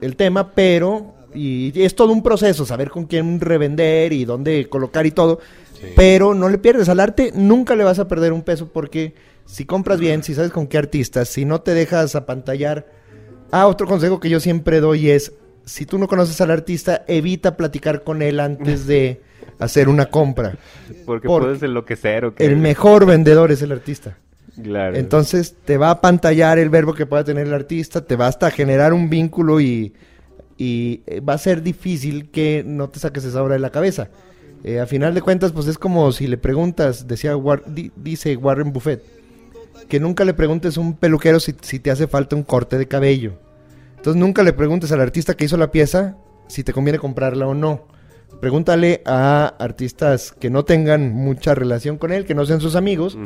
[0.00, 4.68] el tema, pero y, y es todo un proceso, saber con quién revender y dónde
[4.68, 5.40] colocar y todo.
[5.80, 5.88] Sí.
[5.94, 9.64] Pero no le pierdes al arte, nunca le vas a perder un peso porque si
[9.66, 12.86] compras bien, si sabes con qué artistas, si no te dejas apantallar.
[13.52, 15.32] Ah, otro consejo que yo siempre doy es,
[15.64, 19.20] si tú no conoces al artista, evita platicar con él antes de
[19.58, 20.56] hacer una compra.
[21.04, 22.44] Porque, porque puedes enloquecer o que...
[22.44, 24.18] El mejor vendedor es el artista.
[24.62, 24.96] Claro.
[24.96, 28.46] Entonces te va a pantallar el verbo que pueda tener el artista, te va hasta
[28.46, 29.92] a generar un vínculo y,
[30.56, 34.08] y eh, va a ser difícil que no te saques esa obra de la cabeza.
[34.64, 38.34] Eh, a final de cuentas, pues es como si le preguntas, decía War- di- dice
[38.36, 39.02] Warren Buffett,
[39.88, 42.88] que nunca le preguntes a un peluquero si, si te hace falta un corte de
[42.88, 43.34] cabello.
[43.96, 46.16] Entonces nunca le preguntes al artista que hizo la pieza
[46.48, 47.86] si te conviene comprarla o no.
[48.40, 53.16] Pregúntale a artistas que no tengan mucha relación con él, que no sean sus amigos,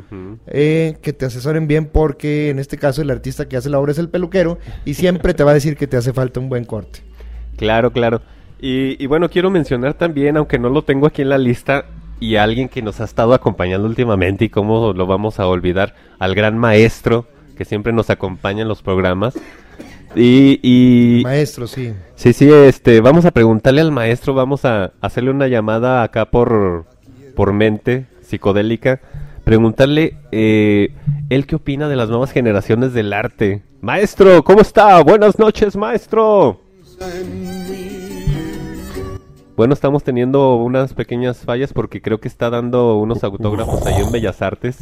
[0.46, 3.92] eh, que te asesoren bien porque en este caso el artista que hace la obra
[3.92, 6.64] es el peluquero y siempre te va a decir que te hace falta un buen
[6.64, 7.00] corte.
[7.56, 8.22] Claro, claro.
[8.60, 11.86] Y, y bueno, quiero mencionar también, aunque no lo tengo aquí en la lista,
[12.20, 16.34] y alguien que nos ha estado acompañando últimamente, y cómo lo vamos a olvidar, al
[16.34, 17.26] gran maestro
[17.56, 19.34] que siempre nos acompaña en los programas,
[20.14, 21.94] Y, y Maestro, sí.
[22.16, 26.86] sí, sí, este, vamos a preguntarle al maestro, vamos a hacerle una llamada acá por,
[27.36, 29.00] por mente psicodélica,
[29.44, 30.94] preguntarle eh,
[31.28, 33.62] él qué opina de las nuevas generaciones del arte.
[33.80, 35.00] Maestro, ¿cómo está?
[35.02, 36.60] Buenas noches, maestro.
[39.56, 44.10] Bueno, estamos teniendo unas pequeñas fallas porque creo que está dando unos autógrafos ahí en
[44.10, 44.78] Bellas Artes.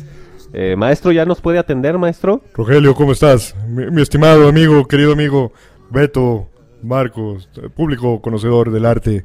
[0.53, 2.41] Eh, maestro, ¿ya nos puede atender, maestro?
[2.55, 3.55] Rogelio, ¿cómo estás?
[3.69, 5.53] Mi, mi estimado amigo, querido amigo
[5.91, 6.49] Beto,
[6.83, 9.25] Marcos, eh, público conocedor del arte.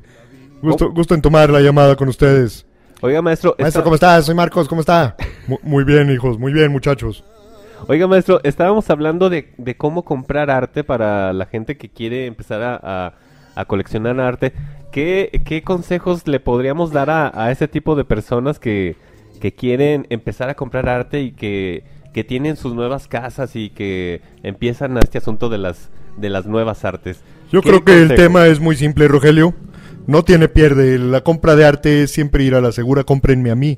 [0.62, 2.66] Gusto, gusto en tomar la llamada con ustedes.
[3.02, 4.26] Oiga, maestro, Maestro, esta- ¿cómo estás?
[4.26, 5.16] Soy Marcos, ¿cómo está?
[5.48, 7.24] Mu- muy bien, hijos, muy bien, muchachos.
[7.88, 12.62] Oiga, maestro, estábamos hablando de, de cómo comprar arte para la gente que quiere empezar
[12.62, 13.14] a, a-
[13.56, 14.54] a coleccionar arte.
[14.92, 18.96] ¿Qué, qué consejos le podríamos dar a, a ese tipo de personas que,
[19.44, 21.84] que quieren empezar a comprar arte y que,
[22.14, 26.46] que tienen sus nuevas casas y que empiezan a este asunto de las, de las
[26.46, 27.20] nuevas artes?
[27.52, 29.54] Yo ¿Qué creo que el tema es muy simple, Rogelio.
[30.08, 30.98] No tiene pierde.
[30.98, 33.78] La compra de arte es siempre ir a la segura, cómprenme a mí.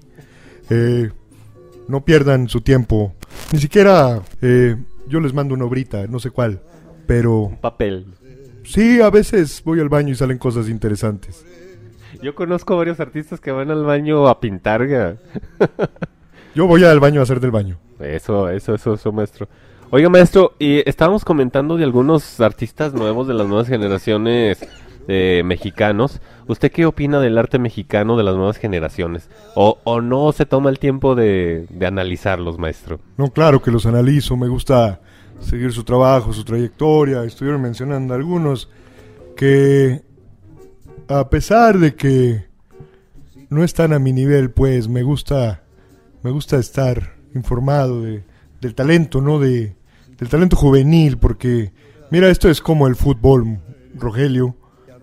[0.69, 1.09] Eh,
[1.87, 3.15] no pierdan su tiempo.
[3.51, 4.75] Ni siquiera eh,
[5.07, 6.61] yo les mando una obrita, no sé cuál.
[7.07, 8.05] Pero Papel.
[8.65, 11.43] sí, a veces voy al baño y salen cosas interesantes.
[12.21, 14.87] Yo conozco varios artistas que van al baño a pintar.
[14.87, 15.17] ga.
[16.55, 17.77] Yo voy al baño a hacer del baño.
[17.99, 19.47] Eso, eso, eso, eso, maestro.
[19.91, 24.65] Oiga, maestro, y estábamos comentando de algunos artistas nuevos de las nuevas generaciones
[25.07, 26.21] eh, mexicanos.
[26.47, 29.29] ¿Usted qué opina del arte mexicano de las nuevas generaciones?
[29.55, 32.99] ¿O, o no se toma el tiempo de, de analizarlos, maestro?
[33.17, 35.01] No, claro que los analizo, me gusta
[35.39, 37.23] seguir su trabajo, su trayectoria.
[37.23, 38.69] Estuvieron mencionando algunos
[39.35, 40.01] que,
[41.07, 42.45] a pesar de que
[43.49, 45.63] no están a mi nivel, pues me gusta,
[46.23, 48.23] me gusta estar informado de,
[48.61, 49.39] del talento, ¿no?
[49.39, 49.75] De,
[50.17, 51.71] del talento juvenil, porque,
[52.11, 53.59] mira, esto es como el fútbol,
[53.95, 54.55] Rogelio.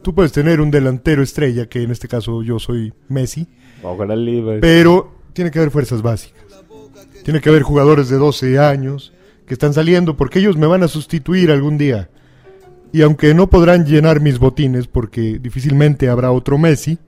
[0.02, 3.46] Tú puedes tener un delantero estrella, que en este caso yo soy Messi,
[4.60, 6.42] pero tiene que haber fuerzas básicas.
[7.24, 9.12] Tiene que haber jugadores de 12 años
[9.46, 12.10] que están saliendo porque ellos me van a sustituir algún día.
[12.92, 16.98] Y aunque no podrán llenar mis botines porque difícilmente habrá otro Messi,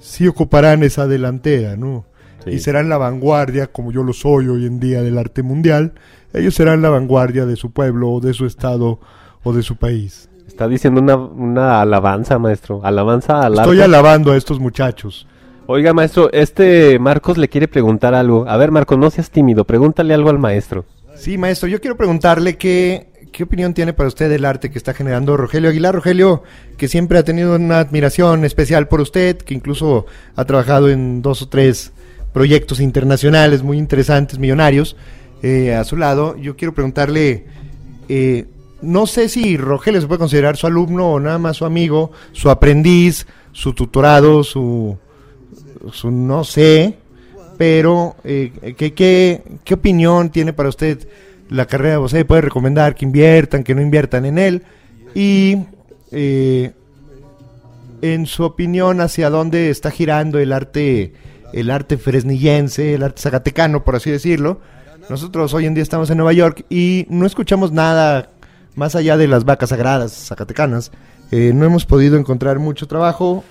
[0.00, 2.04] sí ocuparán esa delantera, ¿no?
[2.44, 2.50] Sí.
[2.50, 5.92] Y serán la vanguardia, como yo lo soy hoy en día del arte mundial.
[6.32, 9.00] Ellos serán la vanguardia de su pueblo, o de su estado,
[9.42, 10.28] o de su país.
[10.46, 12.80] Está diciendo una, una alabanza, maestro.
[12.84, 13.84] Alabanza al Estoy arte.
[13.84, 15.26] alabando a estos muchachos.
[15.66, 18.48] Oiga, maestro, este Marcos le quiere preguntar algo.
[18.48, 19.64] A ver, Marcos, no seas tímido.
[19.64, 20.84] Pregúntale algo al maestro.
[21.16, 24.94] Sí, maestro, yo quiero preguntarle qué, qué opinión tiene para usted del arte que está
[24.94, 25.94] generando Rogelio Aguilar.
[25.94, 26.42] Rogelio,
[26.76, 31.42] que siempre ha tenido una admiración especial por usted, que incluso ha trabajado en dos
[31.42, 31.92] o tres
[32.32, 34.96] proyectos internacionales muy interesantes, millonarios,
[35.42, 36.36] eh, a su lado.
[36.36, 37.46] Yo quiero preguntarle,
[38.08, 38.46] eh,
[38.82, 42.50] no sé si Rogelio se puede considerar su alumno o nada más su amigo, su
[42.50, 44.98] aprendiz, su tutorado, su,
[45.92, 46.96] su no sé,
[47.56, 51.08] pero eh, ¿qué, qué, qué opinión tiene para usted
[51.48, 52.00] la carrera?
[52.00, 54.62] ¿Usted puede recomendar que inviertan, que no inviertan en él?
[55.14, 55.58] Y
[56.10, 56.72] eh,
[58.02, 61.14] en su opinión, ¿hacia dónde está girando el arte,
[61.52, 64.60] el arte fresnillense, el arte zacatecano, por así decirlo?
[65.08, 68.30] Nosotros hoy en día estamos en Nueva York y no escuchamos nada
[68.74, 70.90] más allá de las vacas sagradas zacatecanas.
[71.30, 73.44] Eh, no hemos podido encontrar mucho trabajo.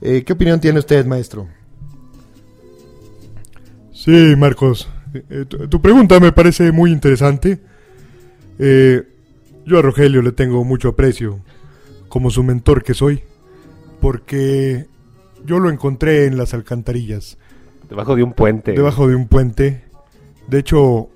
[0.00, 1.48] Eh, ¿Qué opinión tiene usted, maestro?
[3.92, 4.88] Sí, Marcos.
[5.14, 7.60] Eh, tu, tu pregunta me parece muy interesante.
[8.58, 9.02] Eh,
[9.66, 11.40] yo a Rogelio le tengo mucho aprecio,
[12.08, 13.22] como su mentor que soy,
[14.00, 14.86] porque
[15.44, 17.36] yo lo encontré en las alcantarillas,
[17.88, 18.72] Debajo de un puente.
[18.72, 19.82] debajo de un puente.
[20.48, 21.09] De hecho,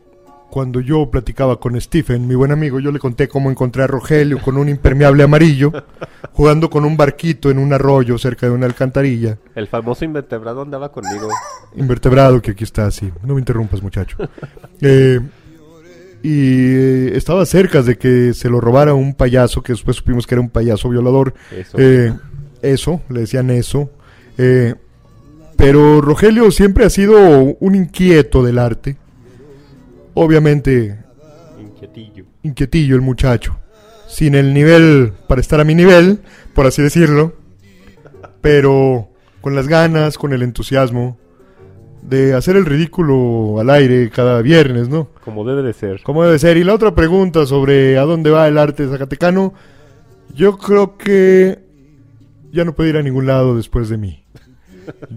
[0.54, 4.40] cuando yo platicaba con Stephen, mi buen amigo, yo le conté cómo encontré a Rogelio
[4.40, 5.72] con un impermeable amarillo,
[6.32, 9.36] jugando con un barquito en un arroyo cerca de una alcantarilla.
[9.56, 11.28] El famoso invertebrado andaba conmigo.
[11.74, 13.10] invertebrado que aquí está así.
[13.24, 14.16] No me interrumpas, muchacho.
[14.80, 15.18] Eh,
[16.22, 20.36] y eh, estaba cerca de que se lo robara un payaso, que después supimos que
[20.36, 21.34] era un payaso violador.
[21.50, 21.78] Eso.
[21.80, 22.12] Eh,
[22.62, 23.90] eso, le decían eso.
[24.38, 24.74] Eh,
[25.56, 27.18] pero Rogelio siempre ha sido
[27.58, 28.98] un inquieto del arte.
[30.14, 30.98] Obviamente,
[31.60, 32.24] Inquietillo.
[32.42, 33.58] inquietillo el muchacho.
[34.08, 36.20] Sin el nivel para estar a mi nivel,
[36.54, 37.34] por así decirlo.
[38.40, 39.08] Pero
[39.40, 41.18] con las ganas, con el entusiasmo
[42.02, 45.08] de hacer el ridículo al aire cada viernes, ¿no?
[45.24, 46.02] Como debe de ser.
[46.02, 46.56] Como debe ser.
[46.58, 49.54] Y la otra pregunta sobre a dónde va el arte zacatecano,
[50.34, 51.58] yo creo que
[52.52, 54.22] ya no puede ir a ningún lado después de mí.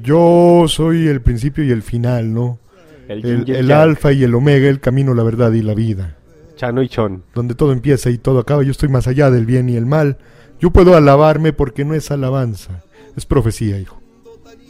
[0.01, 2.59] Yo soy el principio y el final, ¿no?
[3.07, 3.79] El, El, yin y el yang.
[3.81, 6.15] alfa y el omega, el camino, la verdad y la vida.
[6.55, 7.23] Chano y Chon.
[7.35, 8.63] donde todo empieza y todo acaba.
[8.63, 10.17] Yo estoy más allá del bien y el mal.
[10.59, 12.83] Yo puedo alabarme porque no es alabanza,
[13.15, 14.01] es profecía, hijo.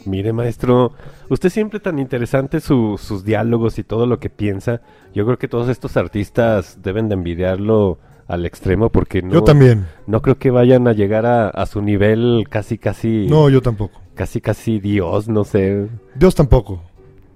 [0.04, 0.92] Mire, maestro,
[1.28, 4.80] usted siempre tan interesante su- sus diálogos y todo lo que piensa.
[5.14, 9.86] Yo creo que todos estos artistas deben de envidiarlo al extremo porque no, Yo también.
[10.06, 14.00] no creo que vayan a llegar a, a su nivel casi, casi, No, yo tampoco.
[14.14, 15.88] casi, casi Dios, no sé.
[16.14, 16.82] Dios tampoco.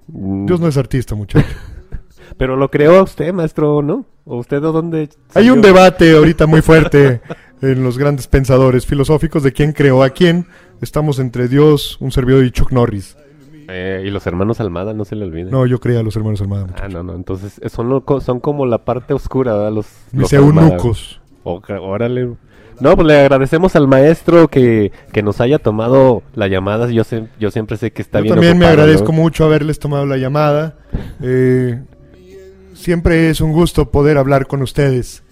[0.07, 1.47] Mm, Dios no es artista, muchacho.
[2.37, 4.05] Pero lo creó a usted, maestro, ¿no?
[4.25, 4.99] ¿O usted de dónde?
[4.99, 5.53] Hay salió?
[5.53, 7.21] un debate ahorita muy fuerte
[7.61, 10.47] en los grandes pensadores filosóficos de quién creó a quién.
[10.81, 13.17] Estamos entre Dios, un servidor y Chuck Norris.
[13.69, 15.49] Eh, y los hermanos Almada, no se le olvide.
[15.49, 16.63] No, yo creía a los hermanos Armada.
[16.65, 16.83] muchacho.
[16.83, 17.15] Ah, no, no.
[17.15, 19.71] Entonces eh, son, lo son como la parte oscura, ¿verdad?
[19.71, 20.67] Los, los Almada.
[20.69, 21.21] eunucos.
[21.43, 22.33] Órale.
[22.79, 26.89] No, pues le agradecemos al maestro que, que nos haya tomado la llamada.
[26.89, 29.19] Yo, sé- yo siempre sé que está Yo bien también me agradezco ¿no?
[29.19, 30.77] mucho haberles tomado la llamada.
[31.21, 31.81] Eh,
[32.73, 35.23] siempre es un gusto poder hablar con ustedes.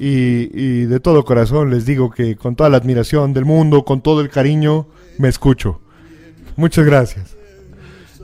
[0.00, 4.00] Y, y de todo corazón les digo que con toda la admiración del mundo, con
[4.00, 4.86] todo el cariño,
[5.18, 5.80] me escucho.
[6.56, 7.36] Muchas gracias.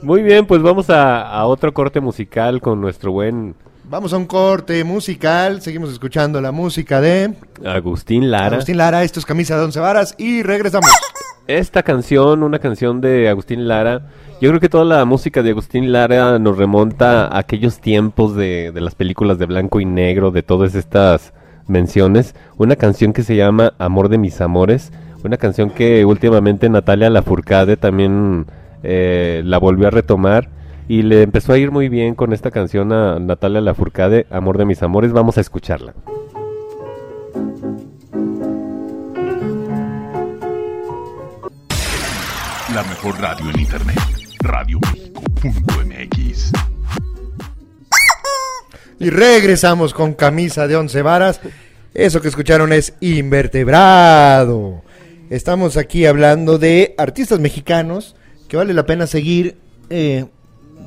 [0.01, 3.55] Muy bien, pues vamos a, a otro corte musical con nuestro buen
[3.87, 5.61] Vamos a un corte musical.
[5.61, 8.55] Seguimos escuchando la música de Agustín Lara.
[8.55, 9.03] Agustín Lara.
[9.03, 10.89] Esto es Camisa de Once Varas y regresamos.
[11.45, 14.07] Esta canción, una canción de Agustín Lara,
[14.41, 18.71] yo creo que toda la música de Agustín Lara nos remonta a aquellos tiempos de,
[18.71, 21.33] de las películas de blanco y negro, de todas estas
[21.67, 22.33] menciones.
[22.57, 24.91] Una canción que se llama Amor de mis amores,
[25.23, 28.47] una canción que últimamente Natalia Lafourcade también
[28.81, 30.54] eh, la volvió a retomar
[30.87, 34.65] y le empezó a ir muy bien con esta canción a Natalia Lafourcade, Amor de
[34.65, 35.11] mis amores.
[35.11, 35.93] Vamos a escucharla.
[42.73, 43.99] La mejor radio en internet.
[44.41, 46.51] Radioméxico.mx.
[48.99, 51.39] Y regresamos con Camisa de Once Varas.
[51.93, 54.83] Eso que escucharon es Invertebrado.
[55.29, 58.17] Estamos aquí hablando de artistas mexicanos
[58.47, 59.57] que vale la pena seguir
[59.89, 60.25] eh,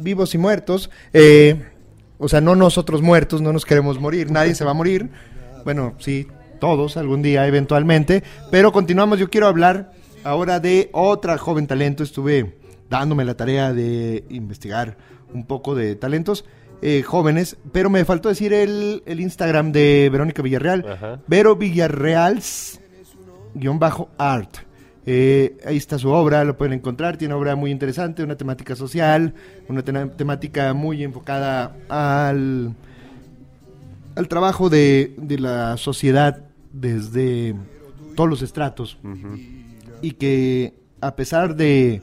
[0.00, 0.90] vivos y muertos.
[1.12, 1.62] Eh,
[2.18, 5.10] o sea, no nosotros muertos, no nos queremos morir, nadie se va a morir.
[5.64, 6.26] Bueno, sí,
[6.60, 8.22] todos algún día eventualmente.
[8.50, 9.92] Pero continuamos, yo quiero hablar
[10.24, 12.02] ahora de otra joven talento.
[12.02, 12.56] Estuve
[12.90, 14.96] dándome la tarea de investigar
[15.32, 16.44] un poco de talentos
[16.80, 20.86] eh, jóvenes, pero me faltó decir el, el Instagram de Verónica Villarreal.
[20.88, 21.20] Ajá.
[21.26, 22.80] Vero Villarreals
[23.54, 24.67] guion bajo art.
[25.10, 27.16] Eh, ahí está su obra, lo pueden encontrar.
[27.16, 29.32] Tiene obra muy interesante, una temática social,
[29.66, 32.74] una temática muy enfocada al,
[34.16, 36.44] al trabajo de, de la sociedad
[36.74, 37.54] desde
[38.16, 38.98] todos los estratos.
[40.02, 42.02] Y que a pesar de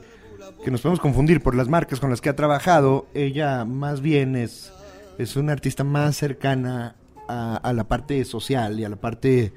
[0.64, 4.34] que nos podemos confundir por las marcas con las que ha trabajado, ella más bien
[4.34, 4.72] es,
[5.16, 6.96] es una artista más cercana
[7.28, 9.52] a, a la parte social y a la parte,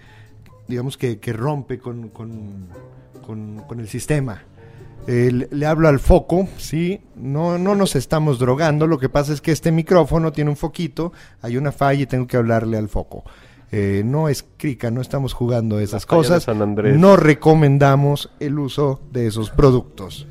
[0.68, 2.68] digamos, que, que rompe con, con,
[3.30, 4.41] con- con el sistema.
[5.05, 6.99] Eh, le, le hablo al foco, ¿sí?
[7.15, 11.13] No, no nos estamos drogando, lo que pasa es que este micrófono tiene un foquito,
[11.43, 13.23] hay una falla y tengo que hablarle al foco.
[13.71, 16.41] Eh, no es crica, no estamos jugando esas cosas.
[16.43, 16.97] San Andrés.
[16.97, 20.25] No recomendamos el uso de esos productos.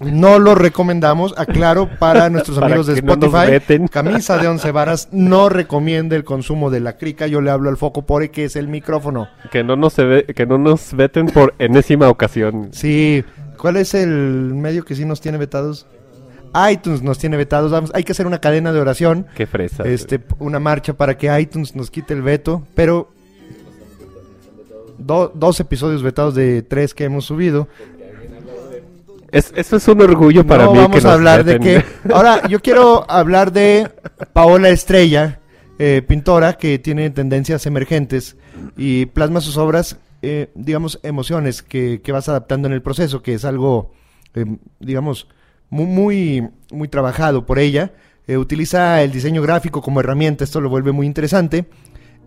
[0.00, 3.50] No lo recomendamos, aclaro, para nuestros Para amigos de que no Spotify.
[3.50, 3.86] veten.
[3.88, 7.26] Camisa de once varas no recomienda el consumo de la crica.
[7.26, 9.28] Yo le hablo al foco porque es el micrófono.
[9.52, 12.70] Que no nos, se ve- que no nos veten por enésima ocasión.
[12.72, 13.22] Sí,
[13.58, 14.08] ¿cuál es el
[14.54, 15.86] medio que sí nos tiene vetados?
[16.72, 17.70] iTunes nos tiene vetados.
[17.70, 19.84] Vamos, hay que hacer una cadena de oración, Qué fresa.
[19.84, 23.08] este, una marcha para que iTunes nos quite el veto, pero
[24.98, 27.68] do- dos episodios vetados de tres que hemos subido.
[29.32, 30.78] Es- eso es un orgullo para no mí.
[30.78, 31.84] vamos que a hablar de que...
[32.12, 33.88] Ahora, yo quiero hablar de
[34.32, 35.38] Paola Estrella,
[35.78, 38.36] eh, pintora que tiene tendencias emergentes
[38.76, 43.34] y plasma sus obras, eh, digamos, emociones que, que vas adaptando en el proceso, que
[43.34, 43.92] es algo,
[44.34, 44.44] eh,
[44.78, 45.28] digamos,
[45.70, 47.92] muy, muy, muy trabajado por ella.
[48.26, 51.64] Eh, utiliza el diseño gráfico como herramienta, esto lo vuelve muy interesante.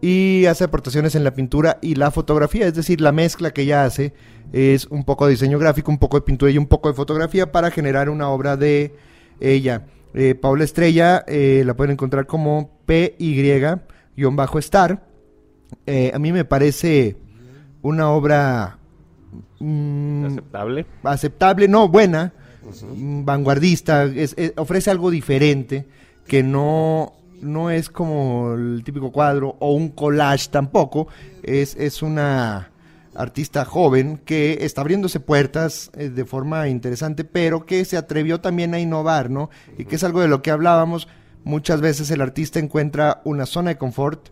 [0.05, 3.85] Y hace aportaciones en la pintura y la fotografía, es decir, la mezcla que ella
[3.85, 4.13] hace
[4.51, 7.53] es un poco de diseño gráfico, un poco de pintura y un poco de fotografía
[7.53, 8.93] para generar una obra de
[9.39, 9.85] ella.
[10.13, 15.07] Eh, Paula Estrella eh, la pueden encontrar como PY-star.
[15.85, 17.15] Eh, a mí me parece
[17.81, 18.79] una obra
[19.59, 20.85] mm, ¿Aceptable?
[21.03, 22.33] aceptable, no, buena,
[23.23, 25.85] vanguardista, es- es- ofrece algo diferente
[26.27, 27.13] que no,
[27.43, 31.07] no es como el típico cuadro o un collage tampoco,
[31.43, 32.71] es, es una
[33.15, 38.73] artista joven que está abriéndose puertas eh, de forma interesante, pero que se atrevió también
[38.73, 39.49] a innovar, ¿no?
[39.77, 41.07] Y que es algo de lo que hablábamos,
[41.43, 44.29] muchas veces el artista encuentra una zona de confort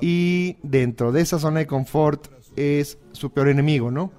[0.00, 4.12] y dentro de esa zona de confort es su peor enemigo, ¿no?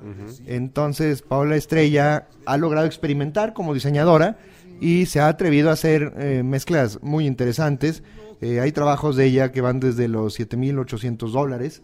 [0.45, 4.37] Entonces Paola Estrella ha logrado experimentar como diseñadora
[4.79, 8.03] y se ha atrevido a hacer eh, mezclas muy interesantes.
[8.41, 11.81] Eh, hay trabajos de ella que van desde los 7.800 dólares,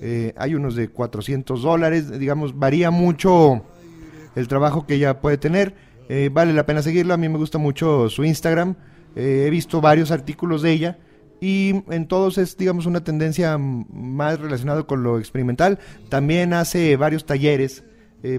[0.00, 3.64] eh, hay unos de 400 dólares, digamos, varía mucho
[4.36, 5.94] el trabajo que ella puede tener.
[6.32, 8.74] Vale la pena seguirla, a mí me gusta mucho su Instagram,
[9.16, 10.98] he visto varios artículos de ella
[11.40, 15.78] y en todos es, digamos, una tendencia más relacionada con lo experimental.
[16.10, 17.84] También hace varios talleres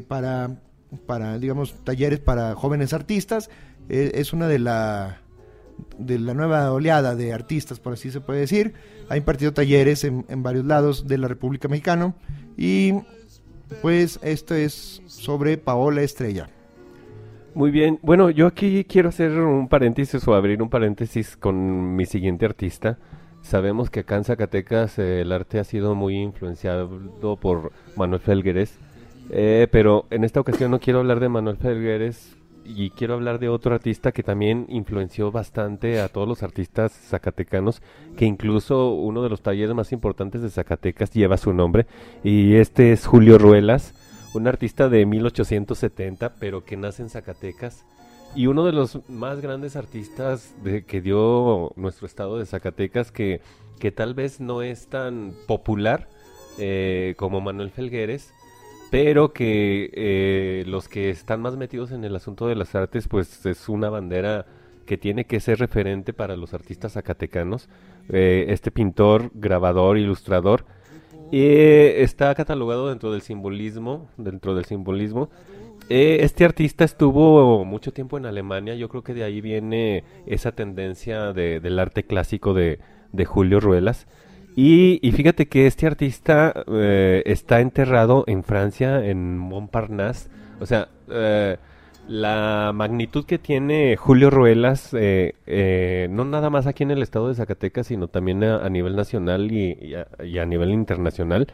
[0.07, 0.59] para,
[1.07, 3.49] para, digamos, talleres para jóvenes artistas.
[3.89, 5.21] Eh, es una de la
[5.97, 8.73] de la nueva oleada de artistas, por así se puede decir.
[9.09, 12.15] Ha impartido talleres en, en varios lados de la República Mexicana
[12.57, 12.93] y
[13.81, 16.49] pues esto es sobre Paola Estrella.
[17.53, 17.99] Muy bien.
[18.01, 22.97] Bueno, yo aquí quiero hacer un paréntesis o abrir un paréntesis con mi siguiente artista.
[23.41, 26.89] Sabemos que acá en Zacatecas eh, el arte ha sido muy influenciado
[27.39, 28.77] por Manuel Felgueres,
[29.29, 33.49] eh, pero en esta ocasión no quiero hablar de Manuel Felgueres y quiero hablar de
[33.49, 37.81] otro artista que también influenció bastante a todos los artistas zacatecanos,
[38.17, 41.85] que incluso uno de los talleres más importantes de Zacatecas lleva su nombre,
[42.23, 43.93] y este es Julio Ruelas,
[44.33, 47.85] un artista de 1870, pero que nace en Zacatecas,
[48.35, 53.41] y uno de los más grandes artistas de, que dio nuestro estado de Zacatecas, que,
[53.79, 56.09] que tal vez no es tan popular
[56.57, 58.33] eh, como Manuel Felgueres,
[58.95, 63.45] pero que eh, los que están más metidos en el asunto de las artes, pues
[63.45, 64.45] es una bandera
[64.85, 67.67] que tiene que ser referente para los artistas zacatecanos.
[68.07, 70.63] Eh, este pintor, grabador, ilustrador,
[71.33, 75.29] eh, está catalogado dentro del simbolismo, dentro del simbolismo.
[75.89, 80.53] Eh, este artista estuvo mucho tiempo en Alemania, yo creo que de ahí viene esa
[80.53, 82.79] tendencia de- del arte clásico de,
[83.11, 84.07] de Julio Ruelas.
[84.55, 90.29] Y, y fíjate que este artista eh, está enterrado en Francia, en Montparnasse.
[90.59, 91.57] O sea, eh,
[92.07, 97.27] la magnitud que tiene Julio Ruelas, eh, eh, no nada más aquí en el estado
[97.27, 101.47] de Zacatecas, sino también a, nivel nacional y, y a, y a nivel internacional.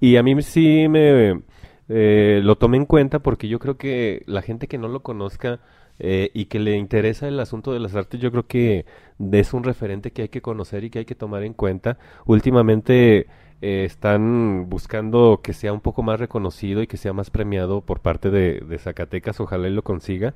[0.00, 1.42] Y a mí sí me
[1.88, 5.60] eh, lo tomé en cuenta porque yo creo que la gente que no lo conozca
[5.98, 8.84] eh, y que le interesa el asunto de las artes, yo creo que
[9.32, 11.98] es un referente que hay que conocer y que hay que tomar en cuenta.
[12.26, 13.26] Últimamente
[13.62, 18.00] eh, están buscando que sea un poco más reconocido y que sea más premiado por
[18.00, 20.34] parte de, Zacatecas, ojalá y lo consiga.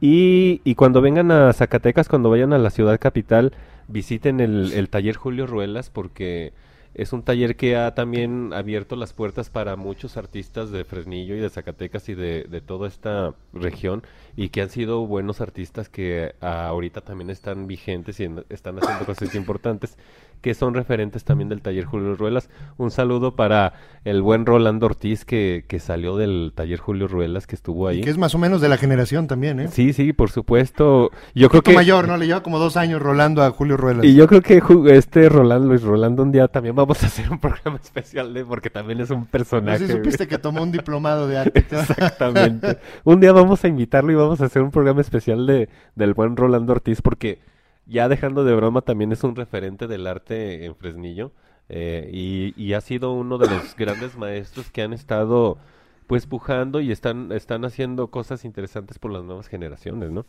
[0.00, 3.52] Y, y cuando vengan a Zacatecas, cuando vayan a la ciudad capital,
[3.88, 6.52] visiten el taller Julio Ruelas porque
[6.94, 11.40] es un taller que ha también abierto las puertas para muchos artistas de Fresnillo y
[11.40, 14.02] de Zacatecas y de, de toda esta región
[14.36, 19.06] y que han sido buenos artistas que ah, ahorita también están vigentes y están haciendo
[19.06, 19.96] cosas importantes
[20.40, 22.50] que son referentes también del taller Julio Ruelas.
[22.76, 23.72] Un saludo para
[24.04, 28.00] el buen Rolando Ortiz que, que salió del taller Julio Ruelas que estuvo ahí.
[28.02, 29.68] Que es más o menos de la generación también, ¿eh?
[29.68, 31.10] Sí, sí, por supuesto.
[31.34, 32.16] Yo creo que mayor, ¿no?
[32.16, 34.04] Le lleva como dos años rolando a Julio Ruelas.
[34.04, 34.62] y yo creo que
[34.96, 38.70] este Rolando, Luis Rolando, un día también vamos a hacer un programa especial de porque
[38.70, 39.84] también es un No personaje.
[39.86, 39.96] güey.
[39.96, 41.64] supiste que tomó un diplomado de arte.
[41.70, 42.78] Exactamente.
[43.04, 46.36] un día vamos a invitarlo y vamos a hacer un programa especial de del buen
[46.36, 47.38] Rolando Ortiz porque
[47.86, 51.32] ya dejando de broma también es un referente del arte en Fresnillo
[51.68, 52.10] eh,
[52.56, 55.58] y, ha sido uno de los grandes maestros que han estado
[56.06, 60.26] pues pujando y están están haciendo cosas interesantes por las nuevas generaciones, ¿no?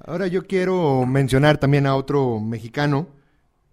[0.00, 3.08] Ahora yo quiero mencionar también a otro mexicano.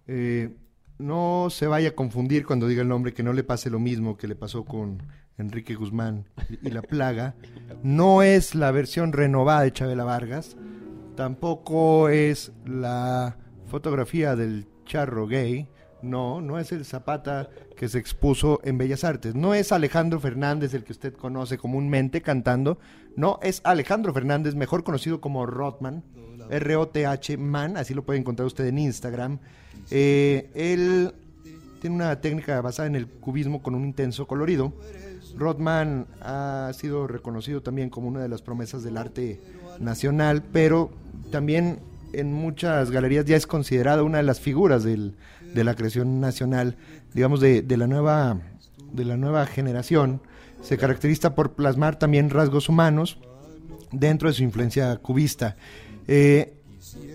[0.07, 0.55] Eh,
[0.97, 4.17] no se vaya a confundir cuando diga el nombre, que no le pase lo mismo
[4.17, 5.01] que le pasó con
[5.37, 6.25] Enrique Guzmán
[6.61, 7.35] y La Plaga.
[7.83, 10.55] No es la versión renovada de Chabela Vargas.
[11.15, 13.37] Tampoco es la
[13.67, 15.67] fotografía del charro gay.
[16.01, 19.33] No, no es el Zapata que se expuso en Bellas Artes.
[19.33, 22.77] No es Alejandro Fernández, el que usted conoce comúnmente cantando.
[23.15, 26.03] No, es Alejandro Fernández, mejor conocido como Rotman.
[26.49, 29.39] R-O-T-H Man, así lo puede encontrar usted en Instagram.
[29.89, 31.13] Eh, él
[31.81, 34.73] tiene una técnica basada en el cubismo con un intenso colorido.
[35.37, 39.41] Rodman ha sido reconocido también como una de las promesas del arte
[39.79, 40.91] nacional, pero
[41.31, 41.79] también
[42.13, 45.15] en muchas galerías ya es considerado una de las figuras del-
[45.53, 46.75] de la creación nacional,
[47.13, 48.37] digamos, de, de la nueva,
[48.93, 50.21] de la nueva generación.
[50.61, 53.17] Se caracteriza por plasmar también rasgos humanos
[53.91, 55.55] dentro de su influencia cubista.
[56.07, 56.53] Eh,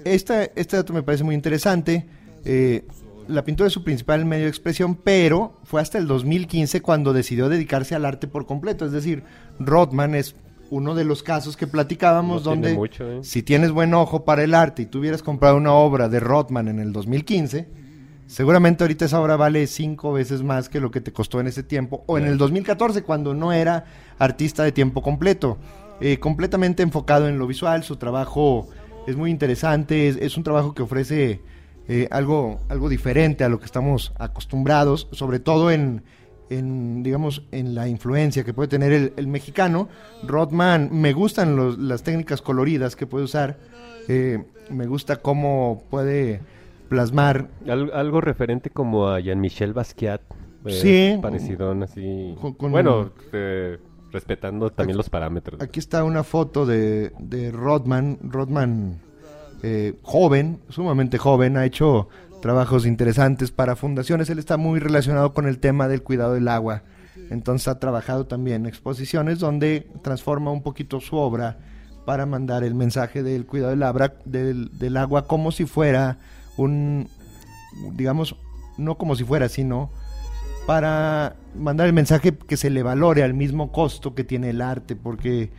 [0.05, 2.07] esta, este dato me parece muy interesante.
[2.45, 2.87] Eh,
[3.29, 7.49] la pintura es su principal medio de expresión, pero fue hasta el 2015 cuando decidió
[7.49, 8.87] dedicarse al arte por completo.
[8.87, 9.23] Es decir,
[9.59, 10.35] Rothman es
[10.71, 13.21] uno de los casos que platicábamos No donde mucho, ¿eh?
[13.23, 16.69] si tienes buen ojo para el arte y tú hubieras comprado una obra de Rothman
[16.69, 17.69] en el 2015,
[18.27, 21.63] seguramente ahorita esa obra vale cinco veces más que lo que te costó en ese
[21.63, 23.85] tiempo, o en el 2014, cuando no era
[24.19, 25.59] artista de tiempo completo.
[26.01, 28.69] Eh, completamente enfocado en lo visual, su trabajo
[29.07, 31.43] es muy interesante, es, es un trabajo que ofrece
[31.93, 36.05] eh, algo, algo diferente a lo que estamos acostumbrados, sobre todo en,
[36.51, 39.89] en, digamos, en la influencia que puede tener el, el mexicano.
[40.27, 43.57] Rodman, me gustan los- las técnicas coloridas que puede usar,
[44.09, 46.41] eh, me gusta cómo puede
[46.89, 50.21] plasmar Al- algo referente como a Jean-Michel Basquiat.
[50.67, 50.71] eh,
[51.15, 51.19] Sí.
[51.23, 52.35] Parecidón así.
[52.41, 53.79] Con- con- Bueno, eh,
[54.13, 55.61] respetando también los parámetros.
[55.63, 58.19] Aquí está una foto de, de Rodman.
[58.23, 58.99] Rodman,
[59.63, 62.09] eh, joven, sumamente joven, ha hecho
[62.41, 64.31] trabajos interesantes para fundaciones.
[64.31, 66.83] Él está muy relacionado con el tema del cuidado del agua.
[67.31, 71.59] Entonces ha trabajado también en exposiciones donde transforma un poquito su obra
[72.07, 76.19] para mandar el mensaje del cuidado del, abra- del, agua como si fuera
[76.57, 77.09] un,
[77.93, 78.37] digamos,
[78.79, 79.91] no como si fuera, sino
[80.67, 84.97] para mandar el mensaje que se le valore al mismo costo que tiene el arte,
[84.97, 85.51] porque,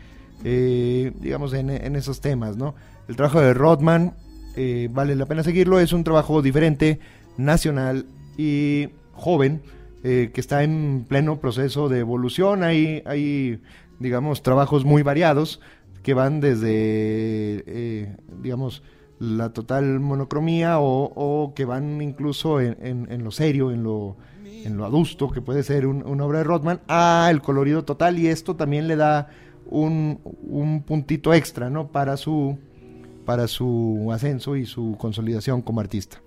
[0.44, 2.76] eh, digamos, en, en esos temas, ¿no?
[3.08, 4.16] El trabajo de Rodman
[4.56, 7.00] eh, vale la pena seguirlo, es un trabajo diferente,
[7.38, 8.06] nacional
[8.38, 9.62] y joven,
[10.04, 13.62] eh, que está en pleno proceso de evolución, hay, hay
[14.00, 15.60] digamos, trabajos muy variados
[16.04, 18.82] que van desde, eh, digamos,
[19.20, 24.18] la total monocromía o, que van incluso en, en- lo serio, en lo,
[24.66, 28.18] en lo adusto, que puede ser un- una obra de Rothman, a el colorido total.
[28.18, 29.30] Y esto también le da
[29.68, 31.90] un, un puntito extra, ¿no?
[31.92, 32.58] Para su,
[33.32, 36.22] para su ascenso y su consolidación como artista.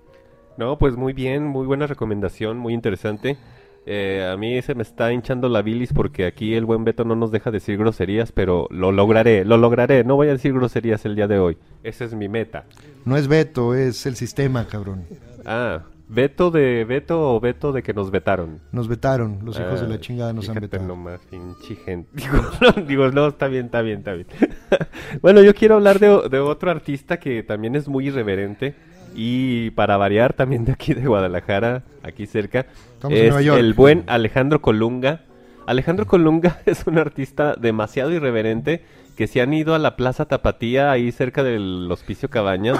[0.57, 3.37] No, pues muy bien, muy buena recomendación, muy interesante.
[3.85, 7.15] Eh, a mí se me está hinchando la bilis porque aquí el buen Beto no
[7.15, 10.03] nos deja decir groserías, pero lo lograré, lo lograré.
[10.03, 11.59] No voy a decir groserías el día de hoy.
[11.83, 12.65] Esa es mi meta.
[13.05, 15.05] No es Beto, es el sistema, cabrón.
[15.45, 18.61] Ah, Beto de Beto o Beto de que nos vetaron.
[18.73, 20.85] Nos vetaron, los hijos de Ah, la chingada nos han vetado.
[20.87, 22.11] nomás, pinche gente.
[22.15, 24.27] Digo, no, digo, no, está bien, está bien, está bien.
[25.23, 28.75] bueno, yo quiero hablar de, de otro artista que también es muy irreverente
[29.15, 33.61] y para variar también de aquí de Guadalajara, aquí cerca, Estamos en es Nueva York.
[33.61, 35.21] el buen Alejandro Colunga.
[35.67, 38.85] Alejandro Colunga es un artista demasiado irreverente
[39.17, 42.79] que se han ido a la Plaza Tapatía, ahí cerca del Hospicio Cabañas,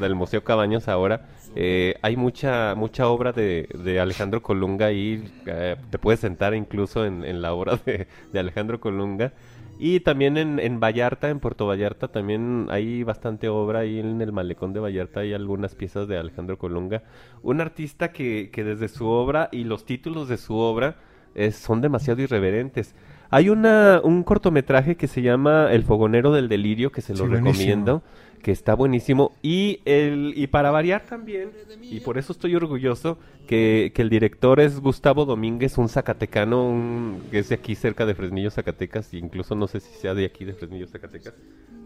[0.00, 1.26] del Museo Cabañas ahora.
[1.58, 7.06] Eh, hay mucha mucha obra de, de Alejandro Colunga ahí, eh, te puedes sentar incluso
[7.06, 9.32] en, en la obra de, de Alejandro Colunga.
[9.78, 13.80] Y también en, en Vallarta, en Puerto Vallarta, también hay bastante obra.
[13.80, 17.02] Ahí en el malecón de Vallarta hay algunas piezas de Alejandro Colunga.
[17.42, 20.96] Un artista que, que desde su obra y los títulos de su obra
[21.34, 22.94] eh, son demasiado irreverentes.
[23.28, 27.26] Hay una, un cortometraje que se llama El Fogonero del Delirio, que se lo Sí,
[27.26, 28.02] buenísimo.
[28.42, 29.32] Que está buenísimo.
[29.42, 31.50] Y, el, y para variar también,
[31.82, 37.22] y por eso estoy orgulloso, que, que el director es Gustavo Domínguez, un zacatecano, un,
[37.30, 40.24] que es de aquí cerca de Fresnillo, Zacatecas, e incluso no sé si sea de
[40.24, 41.34] aquí de Fresnillo, Zacatecas,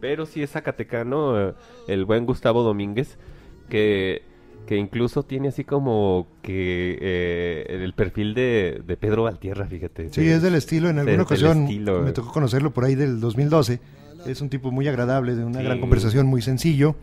[0.01, 1.55] pero sí es zacatecano, eh,
[1.89, 3.19] el buen Gustavo Domínguez,
[3.69, 4.23] que,
[4.67, 10.11] que incluso tiene así como que eh, el perfil de, de Pedro Valtierra, fíjate.
[10.11, 10.89] Sí, es del estilo.
[10.89, 12.13] En alguna ocasión estilo, me eh.
[12.13, 13.81] tocó conocerlo por ahí del 2012.
[14.27, 15.65] Es un tipo muy agradable, de una Sí.
[15.65, 16.95] gran conversación, muy sencillo.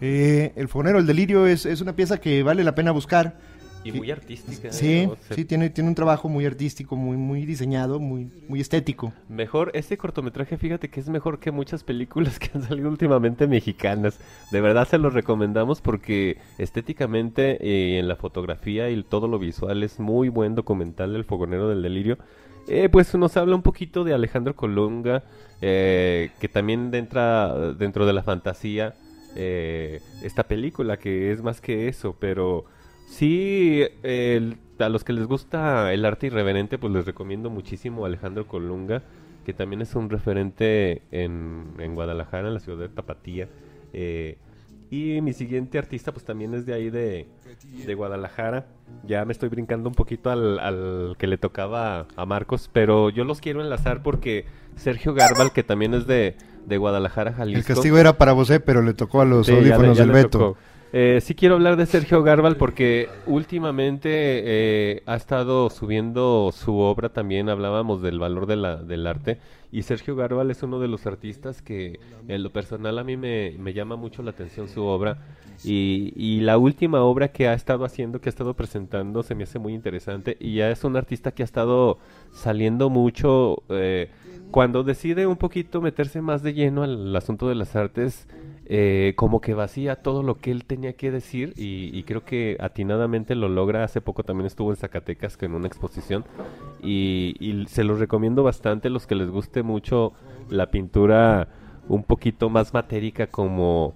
[0.00, 3.38] Eh, el Fogonero, el Delirio, es, es una pieza que vale la pena buscar.
[3.86, 4.72] Y muy artística.
[4.72, 5.16] Sí, ¿no?
[5.28, 9.12] Se- sí, tiene, tiene un trabajo muy artístico, muy, muy diseñado, muy, muy estético.
[9.28, 14.18] Mejor, este cortometraje, fíjate que es mejor que muchas películas que han salido últimamente mexicanas.
[14.50, 19.82] De verdad se los recomendamos porque estéticamente y en la fotografía y todo lo visual
[19.82, 22.18] es muy buen documental El Fogonero del Delirio.
[22.66, 25.22] Eh, pues nos habla un poquito de Alejandro Colunga,
[25.60, 28.94] eh, que también entra dentro de la fantasía
[29.36, 32.64] eh, esta película, que es más que eso, pero
[33.06, 33.82] sí,
[34.78, 39.02] a los que les gusta el arte irreverente, pues les recomiendo muchísimo a Alejandro Colunga,
[39.44, 43.48] que también es un referente en, en Guadalajara, en la ciudad de Tapatía.
[45.12, 47.26] Eh, y mi siguiente artista, pues también es de ahí de,
[47.86, 48.66] de Guadalajara.
[49.06, 53.24] Ya me estoy brincando un poquito al, al que le tocaba a Marcos, pero yo
[53.24, 56.36] los quiero enlazar porque Sergio Garbal, que también es de,
[56.66, 57.58] de Guadalajara, Jalisco.
[57.60, 60.04] El castigo era para vos, pero le tocó a los Sí, ya le- audífonos ya
[60.04, 60.38] del Beto.
[60.38, 60.58] tocó.
[60.96, 67.08] Eh, sí quiero hablar de Sergio Garbal porque últimamente eh, ha estado subiendo su obra
[67.08, 69.38] también, hablábamos del valor de la, del arte.
[69.72, 73.56] Y Sergio Garbal es uno de los artistas que en lo personal a mí me,
[73.58, 75.18] me llama mucho la atención su obra.
[75.64, 79.42] Y, y la última obra que ha estado haciendo, que ha estado presentando se me
[79.42, 80.36] hace muy interesante.
[80.38, 81.98] Y ya es un artista que ha estado
[82.30, 83.64] saliendo mucho...
[83.68, 84.10] eh,
[84.50, 88.28] cuando decide un poquito meterse más de lleno al asunto de las artes,
[88.66, 92.56] eh, como que vacía todo lo que él tenía que decir y, y creo que
[92.60, 93.84] atinadamente lo logra.
[93.84, 96.24] Hace poco también estuvo en Zacatecas en una exposición
[96.82, 100.12] y, se los recomiendo bastante los que les guste mucho
[100.48, 101.48] la pintura
[101.88, 103.94] un poquito más matérica como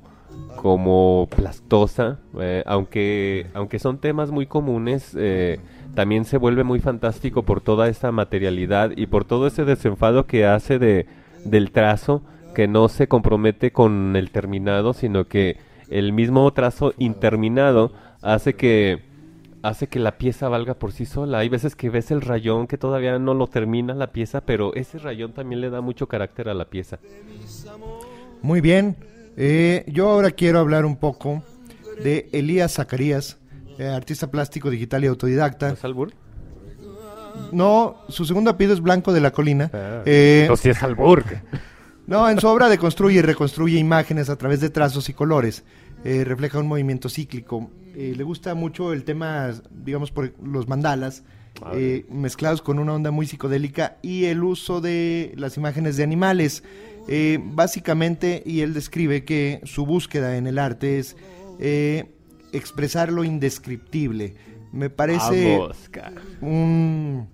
[0.56, 5.58] como plastosa, eh, aunque, aunque son temas muy comunes, eh,
[5.94, 10.46] también se vuelve muy fantástico por toda esa materialidad y por todo ese desenfado que
[10.46, 11.06] hace de,
[11.44, 12.22] del trazo,
[12.58, 15.58] que no se compromete con el terminado, sino que
[15.90, 19.04] el mismo trazo interminado hace que
[19.62, 21.38] hace que la pieza valga por sí sola.
[21.38, 24.98] Hay veces que ves el rayón que todavía no lo termina la pieza, pero ese
[24.98, 26.98] rayón también le da mucho carácter a la pieza.
[28.42, 28.96] Muy bien.
[29.36, 31.44] Eh, yo ahora quiero hablar un poco
[32.02, 33.38] de Elías Zacarías,
[33.78, 35.68] eh, artista plástico digital y autodidacta.
[35.68, 36.12] ¿No es albur?
[37.52, 39.70] No, su segundo apellido es Blanco de la Colina.
[39.72, 41.22] Ah, Eh, no, sí es albur.
[42.08, 45.62] No, en su obra deconstruye y reconstruye imágenes a través de trazos y colores.
[46.04, 47.70] Eh, refleja un movimiento cíclico.
[47.94, 51.22] Eh, le gusta mucho el tema, digamos, por los mandalas,
[51.60, 56.04] Ah, eh, mezclados con una onda muy psicodélica y el uso de las imágenes de
[56.04, 56.62] animales.
[57.42, 61.16] Básicamente, y él describe que su búsqueda en el arte es
[61.58, 62.12] eh,
[62.52, 64.34] expresar lo indescriptible.
[64.72, 65.58] Me parece
[66.40, 67.28] un,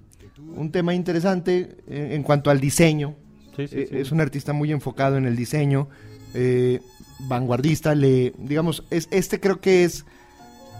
[0.57, 3.17] un tema interesante en cuanto al diseño.
[3.57, 3.97] Sí, sí, Eh, sí.
[3.99, 5.89] Es un artista muy enfocado en el diseño,
[6.35, 6.81] eh,
[7.21, 10.05] vanguardista, le, digamos, es, este creo que es,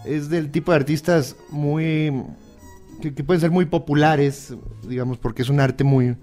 [0.05, 2.13] es del tipo de artistas muy,
[3.01, 4.55] que, que pueden ser muy populares,
[4.89, 6.17] digamos, porque es un arte muy,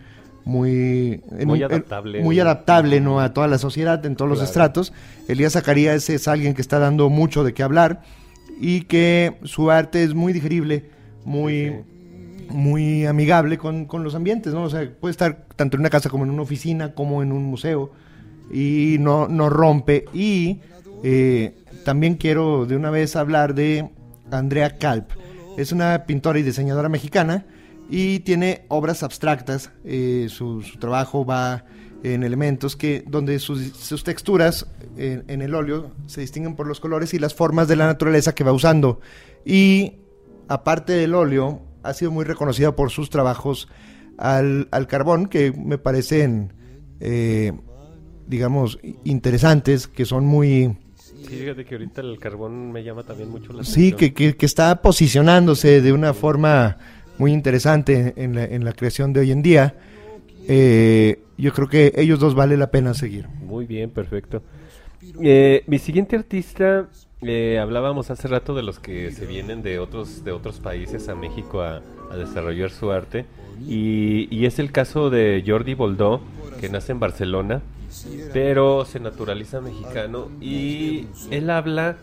[0.43, 2.21] muy, Muy adaptable.
[2.21, 3.19] muy adaptable, ¿no?
[3.19, 4.91] A toda la sociedad, en todos los estratos.
[5.27, 8.01] Elías Zacarías es alguien que está dando mucho de qué hablar
[8.59, 10.89] y que su arte es muy digerible,
[11.25, 11.75] muy,
[12.51, 14.63] muy amigable con, con los ambientes, ¿no?
[14.63, 17.43] O sea, puede estar tanto en una casa como en una oficina, como en un
[17.45, 17.91] museo,
[18.51, 20.05] y no, no rompe.
[20.13, 20.59] Y
[21.03, 23.89] eh, también quiero de una vez hablar de
[24.31, 25.11] Andrea Kalp.
[25.57, 27.45] Es una pintora y diseñadora mexicana
[27.89, 29.71] y tiene obras abstractas.
[29.83, 31.65] eh, su, trabajo va
[32.03, 34.65] en elementos que donde sus, sus texturas
[34.97, 38.33] en, en el óleo se distinguen por los colores y las formas de la naturaleza
[38.33, 38.99] que va usando.
[39.45, 39.97] Y
[40.47, 43.67] aparte del óleo, ha sido muy reconocida por sus trabajos
[44.17, 46.53] al, al carbón, que me parecen,
[46.99, 47.53] eh,
[48.27, 50.77] digamos, interesantes, que son muy...
[50.95, 53.97] Sí, fíjate que ahorita el carbón me llama también mucho la Sí, atención.
[53.99, 56.77] que, que- que está posicionándose de una forma
[57.17, 59.75] muy interesante en la, en la creación de hoy en día.
[60.47, 63.27] Eh, yo creo que ellos dos vale la pena seguir.
[63.41, 64.41] Muy bien, perfecto.
[65.21, 66.87] Eh, mi siguiente artista,
[67.21, 71.15] eh, hablábamos hace rato de los que se vienen de otros, de otros países a
[71.15, 71.81] México a,
[72.15, 73.25] desarrollar su arte.
[73.65, 76.19] Y, y es el caso de Jordi Boldó,
[76.59, 77.61] que nace en Barcelona,
[78.33, 80.29] pero se naturaliza mexicano.
[80.39, 81.97] Y él habla,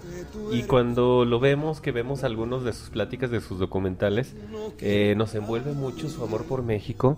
[0.53, 4.35] y cuando lo vemos, que vemos algunos de sus pláticas, de sus documentales,
[4.81, 7.16] eh, nos envuelve mucho su amor por México,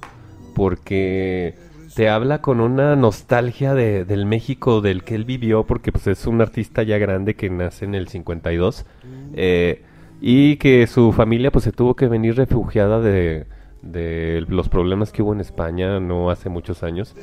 [0.55, 1.55] porque
[1.95, 6.27] te habla con una nostalgia de, del México del que él vivió, porque pues es
[6.27, 8.87] un artista ya grande que nace en el 52
[9.35, 9.83] eh,
[10.21, 13.47] y que su familia pues se tuvo que venir refugiada de,
[13.83, 17.15] de los problemas que hubo en España no hace muchos años.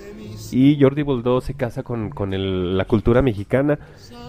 [0.51, 3.79] Y Jordi Boldó se casa con, con la cultura mexicana.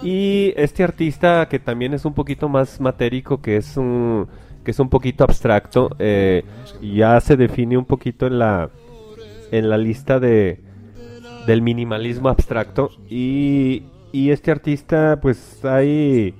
[0.02, 4.26] Y este artista que también es un poquito más matérico que es un
[4.64, 6.44] que es un poquito abstracto eh,
[6.82, 8.68] ya se define un poquito en la
[9.50, 10.60] en la lista de
[11.46, 16.34] del minimalismo abstracto y, y este artista pues ahí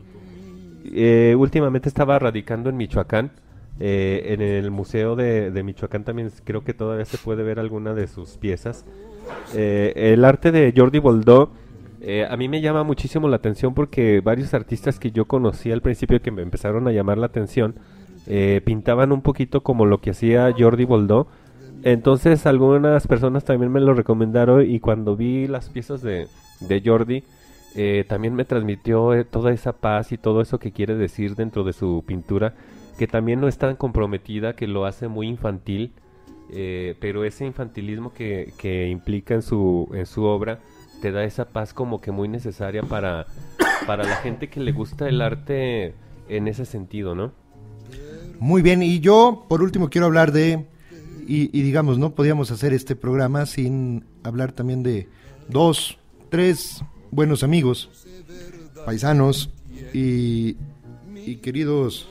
[0.84, 3.32] eh, últimamente estaba radicando en Michoacán
[3.80, 7.94] eh, en el museo de, de Michoacán también creo que todavía se puede ver alguna
[7.94, 8.84] de sus piezas.
[9.54, 11.52] Eh, el arte de Jordi Boldó
[12.00, 15.82] eh, a mí me llama muchísimo la atención porque varios artistas que yo conocí al
[15.82, 17.74] principio que me empezaron a llamar la atención
[18.26, 21.26] eh, pintaban un poquito como lo que hacía Jordi Boldó
[21.82, 26.28] entonces algunas personas también me lo recomendaron y cuando vi las piezas de,
[26.60, 27.24] de Jordi,
[27.74, 31.64] eh, también me transmitió eh, toda esa paz y todo eso que quiere decir dentro
[31.64, 32.54] de su pintura,
[32.98, 35.92] que también no es tan comprometida, que lo hace muy infantil,
[36.50, 40.60] eh, pero ese infantilismo que, que implica en su, en su obra
[41.02, 43.26] te da esa paz como que muy necesaria para,
[43.86, 45.94] para la gente que le gusta el arte
[46.28, 47.32] en ese sentido, ¿no?
[48.40, 50.66] Muy bien, y yo por último quiero hablar de,
[51.28, 55.08] y, y digamos, no podíamos hacer este programa sin hablar también de
[55.48, 55.98] dos,
[56.30, 57.90] tres buenos amigos,
[58.84, 59.50] paisanos
[59.92, 60.56] y,
[61.26, 62.08] y queridos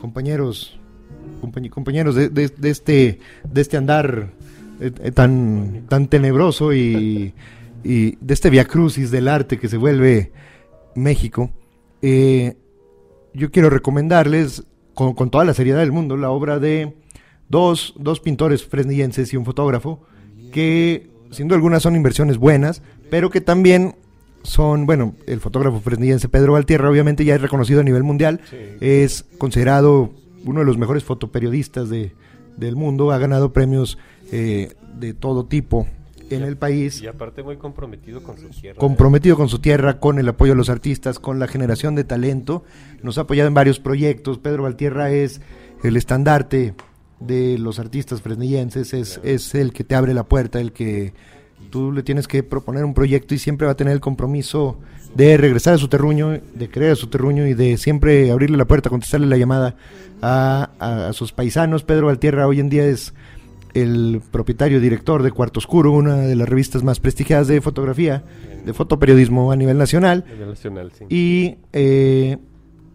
[0.00, 0.78] compañeros,
[1.42, 3.18] compañ- compañeros de, de- este,
[3.50, 4.32] de este andar
[4.80, 7.32] eh, eh, tan, tan tenebroso y,
[7.84, 10.32] y de este via crucis del arte que se vuelve
[10.94, 11.50] México,
[12.02, 12.56] eh,
[13.34, 16.94] yo quiero recomendarles con, con toda la seriedad del mundo la obra de
[17.52, 20.00] dos, dos pintores fresnillenses y un fotógrafo
[20.52, 23.94] que sin duda alguna son inversiones buenas, pero que también
[24.42, 28.40] son, bueno, el fotógrafo fresnillense Pedro Valtierra obviamente ya es reconocido a nivel mundial,
[28.80, 30.10] es considerado
[30.44, 32.12] uno de los mejores fotoperiodistas de,
[32.56, 33.98] del mundo, ha ganado premios
[34.32, 35.86] eh, de todo tipo
[36.30, 38.78] en el país, Y aparte muy comprometido con su tierra.
[38.78, 42.64] comprometido con su tierra, con el apoyo a los artistas, con la generación de talento,
[43.02, 45.42] nos ha apoyado en varios proyectos, Pedro Valtierra es
[45.82, 46.74] el estandarte
[47.26, 51.12] de los artistas fresnillenses, es, es el que te abre la puerta, el que
[51.70, 54.78] tú le tienes que proponer un proyecto y siempre va a tener el compromiso
[55.14, 58.64] de regresar a su terruño, de creer a su terruño y de siempre abrirle la
[58.66, 59.76] puerta, contestarle la llamada
[60.20, 61.84] a, a- a sus paisanos.
[61.84, 63.14] Pedro Valtierra hoy en día es
[63.74, 68.22] el propietario y director de Cuarto Oscuro, una de las revistas más prestigiadas de fotografía,
[68.66, 70.24] de fotoperiodismo a nivel nacional.
[70.34, 71.04] En el nacional, sí.
[71.08, 72.36] Y eh,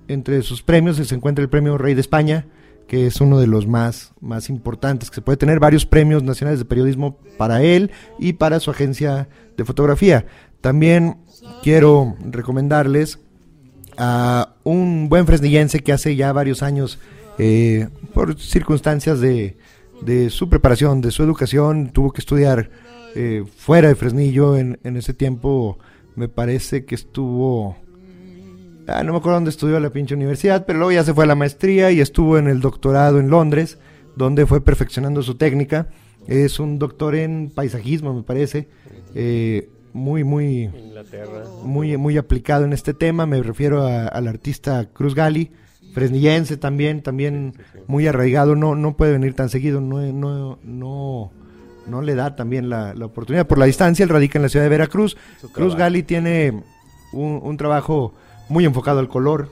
[0.07, 2.45] entre sus premios se encuentra el premio Rey de España,
[2.87, 6.59] que es uno de los más, más importantes, que se puede tener varios premios nacionales
[6.59, 9.27] de periodismo para él y para su agencia
[9.57, 10.25] de fotografía.
[10.61, 11.17] También
[11.63, 13.19] quiero recomendarles
[13.97, 16.99] a un buen fresnillense que hace ya varios años,
[17.37, 19.57] eh, por circunstancias de,
[20.01, 22.69] de su preparación, de su educación, tuvo que estudiar
[23.15, 24.55] eh, fuera de Fresnillo.
[24.55, 25.77] En, en ese tiempo
[26.15, 27.75] me parece que estuvo...
[28.87, 31.27] Ah, no me acuerdo dónde estudió la pinche universidad, pero luego ya se fue a
[31.27, 33.77] la maestría y estuvo en el doctorado en Londres,
[34.15, 35.89] donde fue perfeccionando su técnica.
[36.27, 38.69] Es un doctor en paisajismo, me parece.
[39.15, 41.43] eh, muy, muy, Inglaterra.
[41.63, 43.25] muy, muy aplicado en este tema.
[43.25, 45.51] Me refiero a- al artista Cruz Gali,
[45.93, 47.53] fresnillense también, también
[47.87, 48.55] muy arraigado.
[48.55, 51.31] No, no puede venir tan seguido, no, no, no,
[51.87, 53.47] no le da también la, la oportunidad.
[53.47, 55.17] Por la distancia, él radica en la ciudad de Veracruz.
[55.51, 55.75] Cruz.
[55.75, 56.61] Gali tiene
[57.13, 58.13] un, un trabajo
[58.49, 59.49] muy enfocado al color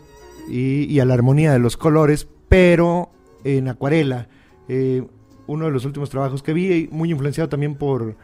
[0.50, 3.10] y, y a la armonía de los colores, pero
[3.44, 4.28] en acuarela.
[4.68, 5.04] Eh,
[5.48, 8.16] uno de los últimos trabajos que vi, muy influenciado también por,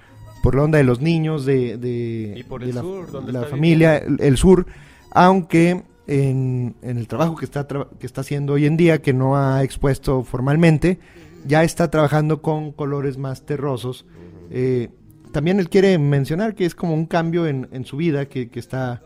[0.41, 3.31] por la onda de los niños, de, de, Y por de el la, sur, donde
[3.31, 4.65] la está familia, el, el sur,
[5.11, 9.13] aunque en, en el trabajo que está, tra- que está haciendo hoy en día, que
[9.13, 10.99] no ha expuesto formalmente,
[11.45, 14.05] ya está trabajando con colores más terrosos.
[14.49, 14.89] Eh,
[15.31, 18.59] también él quiere mencionar que es como un cambio en, en su vida que, que
[18.59, 19.03] está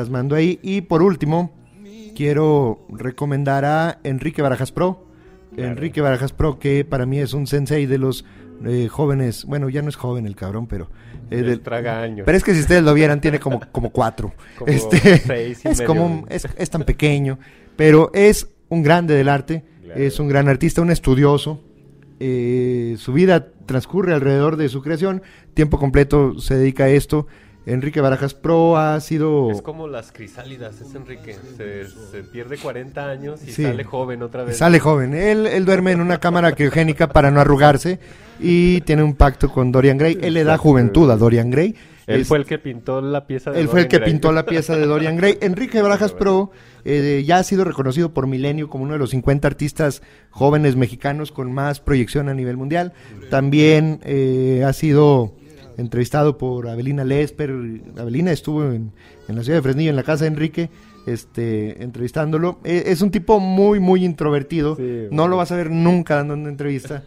[0.00, 0.58] plasmando ahí.
[0.62, 1.52] Y por último,
[2.14, 5.06] quiero recomendar a Enrique Barajas Pro.
[5.56, 8.26] Enrique Barajas Pro, que para mí es un sensei de los
[8.66, 9.46] eh, jóvenes.
[9.46, 10.90] Bueno, ya no es joven el cabrón, pero.
[11.30, 12.24] eh, del- traga años.
[12.26, 14.34] pero es que si ustedes lo vieran, tiene como, como cuatro.
[14.58, 15.86] Como este, seis y es medio.
[15.88, 17.38] como un- es, es tan pequeño,
[17.74, 19.98] pero es un grande del arte, Claro.
[20.00, 21.62] es un gran artista, un estudioso.
[22.20, 25.22] eh, su vida transcurre alrededor de su creación,
[25.54, 27.26] tiempo completo se dedica a esto.
[27.66, 31.34] Enrique Barajas Pro ha sido Es como las crisálidas, es Enrique.
[31.56, 33.64] Se, se pierde 40 años y Sí.
[33.64, 34.56] sale joven otra vez.
[34.56, 35.14] Sale joven.
[35.14, 37.98] Él, él duerme en una cámara criogénica para no arrugarse
[38.38, 40.16] y tiene un pacto con Dorian Gray.
[40.22, 41.74] Él le da juventud a Dorian Gray.
[42.06, 44.12] Él Es- fue el que pintó la pieza de él fue el que Gray.
[44.12, 45.38] pintó la pieza de Dorian Gray.
[45.40, 46.52] Enrique Barajas Pro
[46.84, 51.32] eh, ya ha sido reconocido por Milenio como uno de los 50 artistas jóvenes mexicanos
[51.32, 52.92] con más proyección a nivel mundial.
[53.28, 55.34] También eh, ha sido
[55.76, 57.50] entrevistado por Abelina Lesper.
[57.98, 58.92] Abelina estuvo en,
[59.28, 60.70] en la ciudad de Fresnillo, en la casa de Enrique,
[61.06, 62.58] este, entrevistándolo.
[62.64, 64.76] Eh, es un tipo muy, muy introvertido.
[64.76, 67.04] Sí, no lo vas a ver nunca dando una entrevista.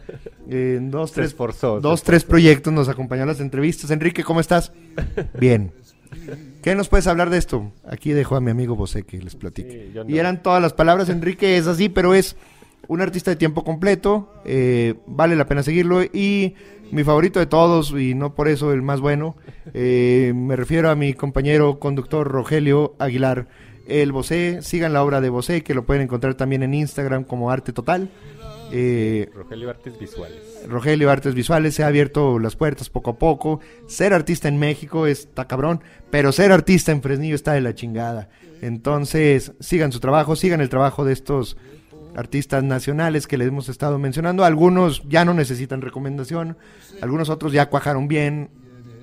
[0.48, 3.90] Eh, en dos, Se tres, esforzó, dos, tres proyectos nos acompañó a las entrevistas.
[3.90, 4.72] Enrique, ¿cómo estás?
[5.38, 5.72] Bien.
[6.62, 7.72] ¿Qué nos puedes hablar de esto?
[7.86, 9.86] Aquí dejo a mi amigo Bosé que les platique.
[9.86, 10.10] Sí, yo no.
[10.10, 11.08] Y eran todas las palabras.
[11.08, 12.36] Enrique es así, pero es
[12.88, 14.32] un artista de tiempo completo.
[14.44, 16.02] eh, vale la pena seguirlo.
[16.02, 16.54] Y
[16.92, 19.36] mi favorito de todos, y no por eso el más bueno,
[19.74, 23.48] eh, me refiero a mi compañero conductor Rogelio Aguilar.
[23.86, 27.50] El Bosé, sigan la obra de Bosé, que lo pueden encontrar también en Instagram como
[27.50, 28.08] Arte Total.
[28.72, 30.64] Eh, Rogelio Artes Visuales.
[30.68, 33.60] Rogelio Artes Visuales se ha abierto las puertas poco a poco.
[33.88, 38.28] Ser artista en México está cabrón, pero ser artista en Fresnillo está de la chingada.
[38.62, 41.56] Entonces, sigan su trabajo, sigan el trabajo de estos
[42.14, 44.44] artistas nacionales que les hemos estado mencionando.
[44.44, 46.56] Algunos ya no necesitan recomendación,
[47.00, 48.50] algunos otros ya cuajaron bien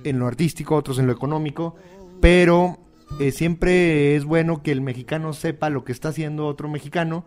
[0.03, 1.75] en lo artístico, otros en lo económico,
[2.21, 2.79] pero
[3.19, 7.25] eh, siempre es bueno que el mexicano sepa lo que está haciendo otro mexicano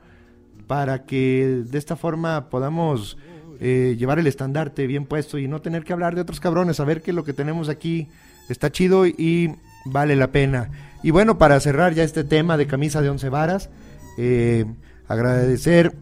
[0.66, 3.18] para que de esta forma podamos
[3.60, 7.02] eh, llevar el estandarte bien puesto y no tener que hablar de otros cabrones, saber
[7.02, 8.08] que lo que tenemos aquí
[8.48, 9.54] está chido y
[9.84, 10.70] vale la pena.
[11.02, 13.70] Y bueno, para cerrar ya este tema de camisa de once varas,
[14.16, 14.64] eh,
[15.12, 15.94] agradecer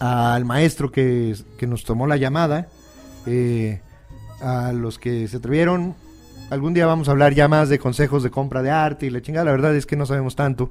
[0.00, 2.68] al maestro que, que nos tomó la llamada,
[3.26, 3.80] eh,
[4.40, 5.94] a los que se atrevieron
[6.50, 9.22] algún día vamos a hablar ya más de consejos de compra de arte y la
[9.22, 9.46] chingada.
[9.46, 10.70] La verdad es que no sabemos tanto.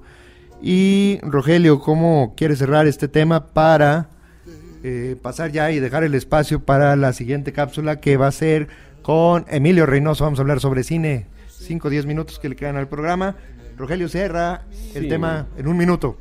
[0.62, 4.10] Y Rogelio, ¿cómo quieres cerrar este tema para
[4.84, 8.68] eh, pasar ya y dejar el espacio para la siguiente cápsula que va a ser
[9.02, 10.24] con Emilio Reynoso?
[10.24, 11.26] Vamos a hablar sobre cine.
[11.50, 13.36] 5 o 10 minutos que le quedan al programa.
[13.76, 15.10] Rogelio cierra el Sí.
[15.10, 16.18] tema en un minuto.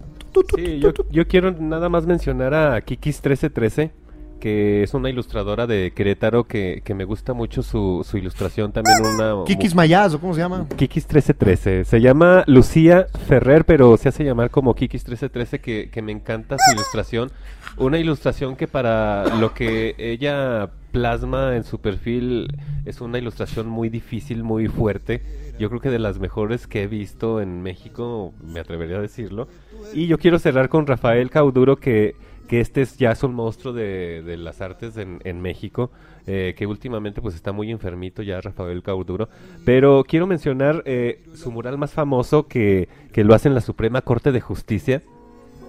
[0.57, 3.93] Sí, yo, yo quiero nada más mencionar a Kikis 1313,
[4.41, 8.73] que es una ilustradora de Querétaro que, que me gusta mucho su, su ilustración.
[8.73, 9.45] También una.
[9.45, 10.67] Kikis Mayazo, ¿cómo se llama?
[10.77, 11.85] Kikis 1313.
[11.85, 16.57] Se llama Lucía Ferrer, pero se hace llamar como Kikis 1313, que, que me encanta
[16.59, 17.31] su ilustración.
[17.77, 22.49] Una ilustración que para lo que ella plasma en su perfil
[22.85, 25.23] es una ilustración muy difícil, muy fuerte.
[25.59, 29.49] Yo creo que de las mejores que he visto en México, me atrevería a decirlo.
[29.95, 32.15] Y yo quiero cerrar con Rafael Cauduro, que,
[32.49, 35.91] que este es, ya es un monstruo de, de las artes en, en México,
[36.27, 39.29] eh, que últimamente pues está muy enfermito ya Rafael Cauduro.
[39.65, 44.03] Pero quiero mencionar eh, su mural más famoso que, que lo hace en la Suprema
[44.03, 45.03] Corte de Justicia.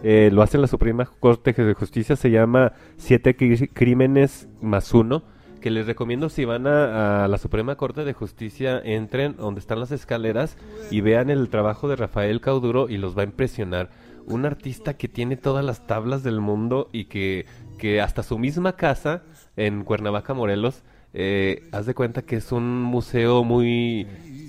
[0.04, 5.24] Eh, lo hace la Suprema Corte de Justicia, se llama Siete Crímenes más Uno,
[5.62, 9.80] que les recomiendo si van a, a la Suprema Corte de Justicia, entren donde están
[9.80, 10.58] las escaleras
[10.90, 13.90] y vean el trabajo de Rafael Cauduro y los va a impresionar.
[14.26, 17.46] Un artista que tiene todas las tablas del mundo y que,
[17.78, 19.22] que hasta su misma casa
[19.56, 20.84] en Cuernavaca, Morelos,
[21.14, 24.08] eh, haz de cuenta que es un museo muy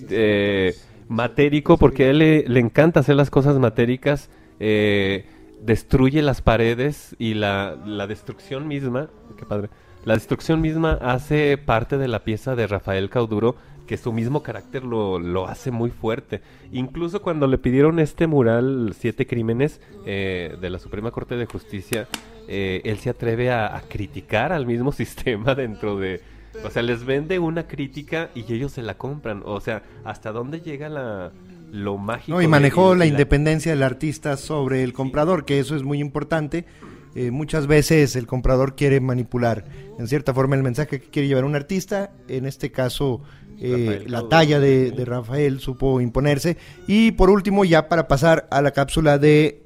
[0.09, 0.74] eh,
[1.09, 4.30] matérico porque a él le, le encanta hacer las cosas matéricas.
[4.61, 5.26] eh,
[5.65, 9.71] destruye las paredes y la, la destrucción misma, qué padre,
[10.05, 13.55] la destrucción misma hace parte de la pieza de Rafael Cauduro,
[13.87, 16.41] que su mismo carácter lo, lo hace muy fuerte.
[16.73, 22.09] Incluso cuando le pidieron este mural, Siete Crímenes, eh, de la Suprema Corte de Justicia,
[22.49, 26.21] eh, él se atreve a, a criticar al mismo sistema dentro de...
[26.65, 29.43] O sea, les vende una crítica y ellos se la compran.
[29.47, 31.33] O sea, ¿hasta dónde llega la,
[31.73, 32.37] lo mágico?
[32.37, 36.66] No, y manejó la independencia del artista sobre el comprador, que eso es muy importante.
[37.14, 39.64] Eh, muchas veces el comprador quiere manipular,
[39.99, 42.12] en cierta forma, el mensaje que quiere llevar un artista.
[42.29, 43.23] En este caso,
[43.59, 46.59] eh, la talla de Rafael supo imponerse.
[46.87, 49.62] Y por último, ya para pasar a la cápsula de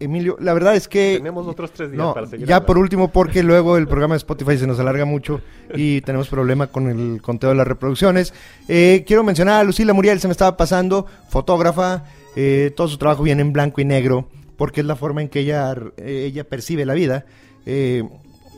[0.00, 1.14] Emilio, la verdad es que...
[1.18, 2.66] Tenemos otros tres días No, para seguir ya hablando.
[2.66, 5.40] por último, porque luego el programa de Spotify se nos alarga mucho
[5.74, 8.34] y tenemos problema con el conteo de las reproducciones.
[8.68, 12.04] Eh, quiero mencionar a Lucila Muriel, se me estaba pasando, fotógrafa,
[12.36, 15.40] eh, todo su trabajo viene en blanco y negro, porque es la forma en que
[15.40, 17.24] ella, eh, ella percibe la vida.
[17.66, 18.02] Eh,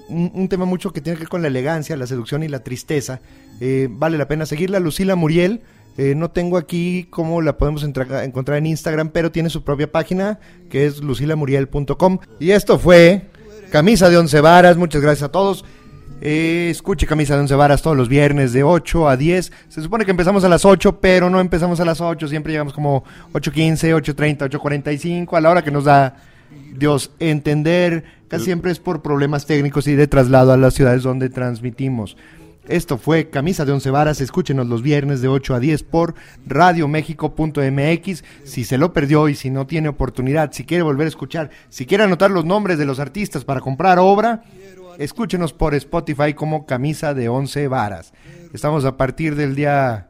[0.08, 2.60] un, un tema mucho que tiene que ver con la elegancia, la seducción y la
[2.60, 3.20] tristeza.
[3.60, 4.78] Eh, vale la pena seguirla.
[4.80, 5.62] Lucila Muriel,
[5.98, 10.38] eh, no tengo aquí cómo la podemos encontrar en Instagram, pero tiene su propia página
[10.68, 12.18] que es lucilamuriel.com.
[12.38, 13.22] Y esto fue
[13.70, 14.76] Camisa de Once Varas.
[14.76, 15.64] Muchas gracias a todos.
[16.20, 19.52] Eh, escuche Camisa de Once Varas todos los viernes de 8 a 10.
[19.68, 22.28] Se supone que empezamos a las 8, pero no empezamos a las 8.
[22.28, 26.16] Siempre llegamos como 8.15, 8.30, 8.45 a la hora que nos da
[26.74, 28.04] Dios entender.
[28.28, 32.16] Casi siempre es por problemas técnicos y de traslado a las ciudades donde transmitimos.
[32.68, 34.20] Esto fue Camisa de Once Varas.
[34.20, 36.14] Escúchenos los viernes de 8 a 10 por
[36.46, 38.24] radioméxico.mx.
[38.44, 41.86] Si se lo perdió y si no tiene oportunidad, si quiere volver a escuchar, si
[41.86, 44.42] quiere anotar los nombres de los artistas para comprar obra,
[44.98, 48.12] escúchenos por Spotify como Camisa de Once Varas.
[48.52, 50.08] Estamos a partir del día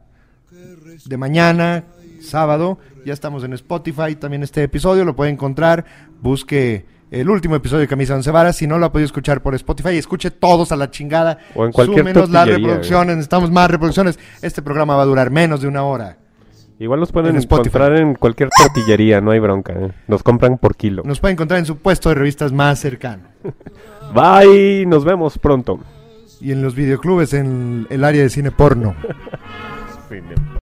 [1.05, 1.83] de mañana,
[2.21, 2.79] sábado.
[3.05, 4.15] Ya estamos en Spotify.
[4.15, 5.85] También este episodio lo puede encontrar.
[6.21, 8.57] Busque el último episodio de Camisa Once Varas.
[8.57, 11.39] Si no lo ha podido escuchar por Spotify, escuche todos a la chingada.
[11.55, 13.15] O en cualquier Súmenos las reproducciones.
[13.15, 14.19] Necesitamos más reproducciones.
[14.41, 16.17] Este programa va a durar menos de una hora.
[16.79, 19.73] Igual nos pueden En encontrar en cualquier tortillería, no hay bronca.
[19.73, 19.91] ¿eh?
[20.07, 21.01] Nos compran por kilo.
[21.05, 23.23] Nos puede encontrar en su puesto de revistas más cercano.
[24.13, 25.79] Bye, nos vemos pronto.
[26.39, 28.95] Y en los videoclubes en el área de cine porno.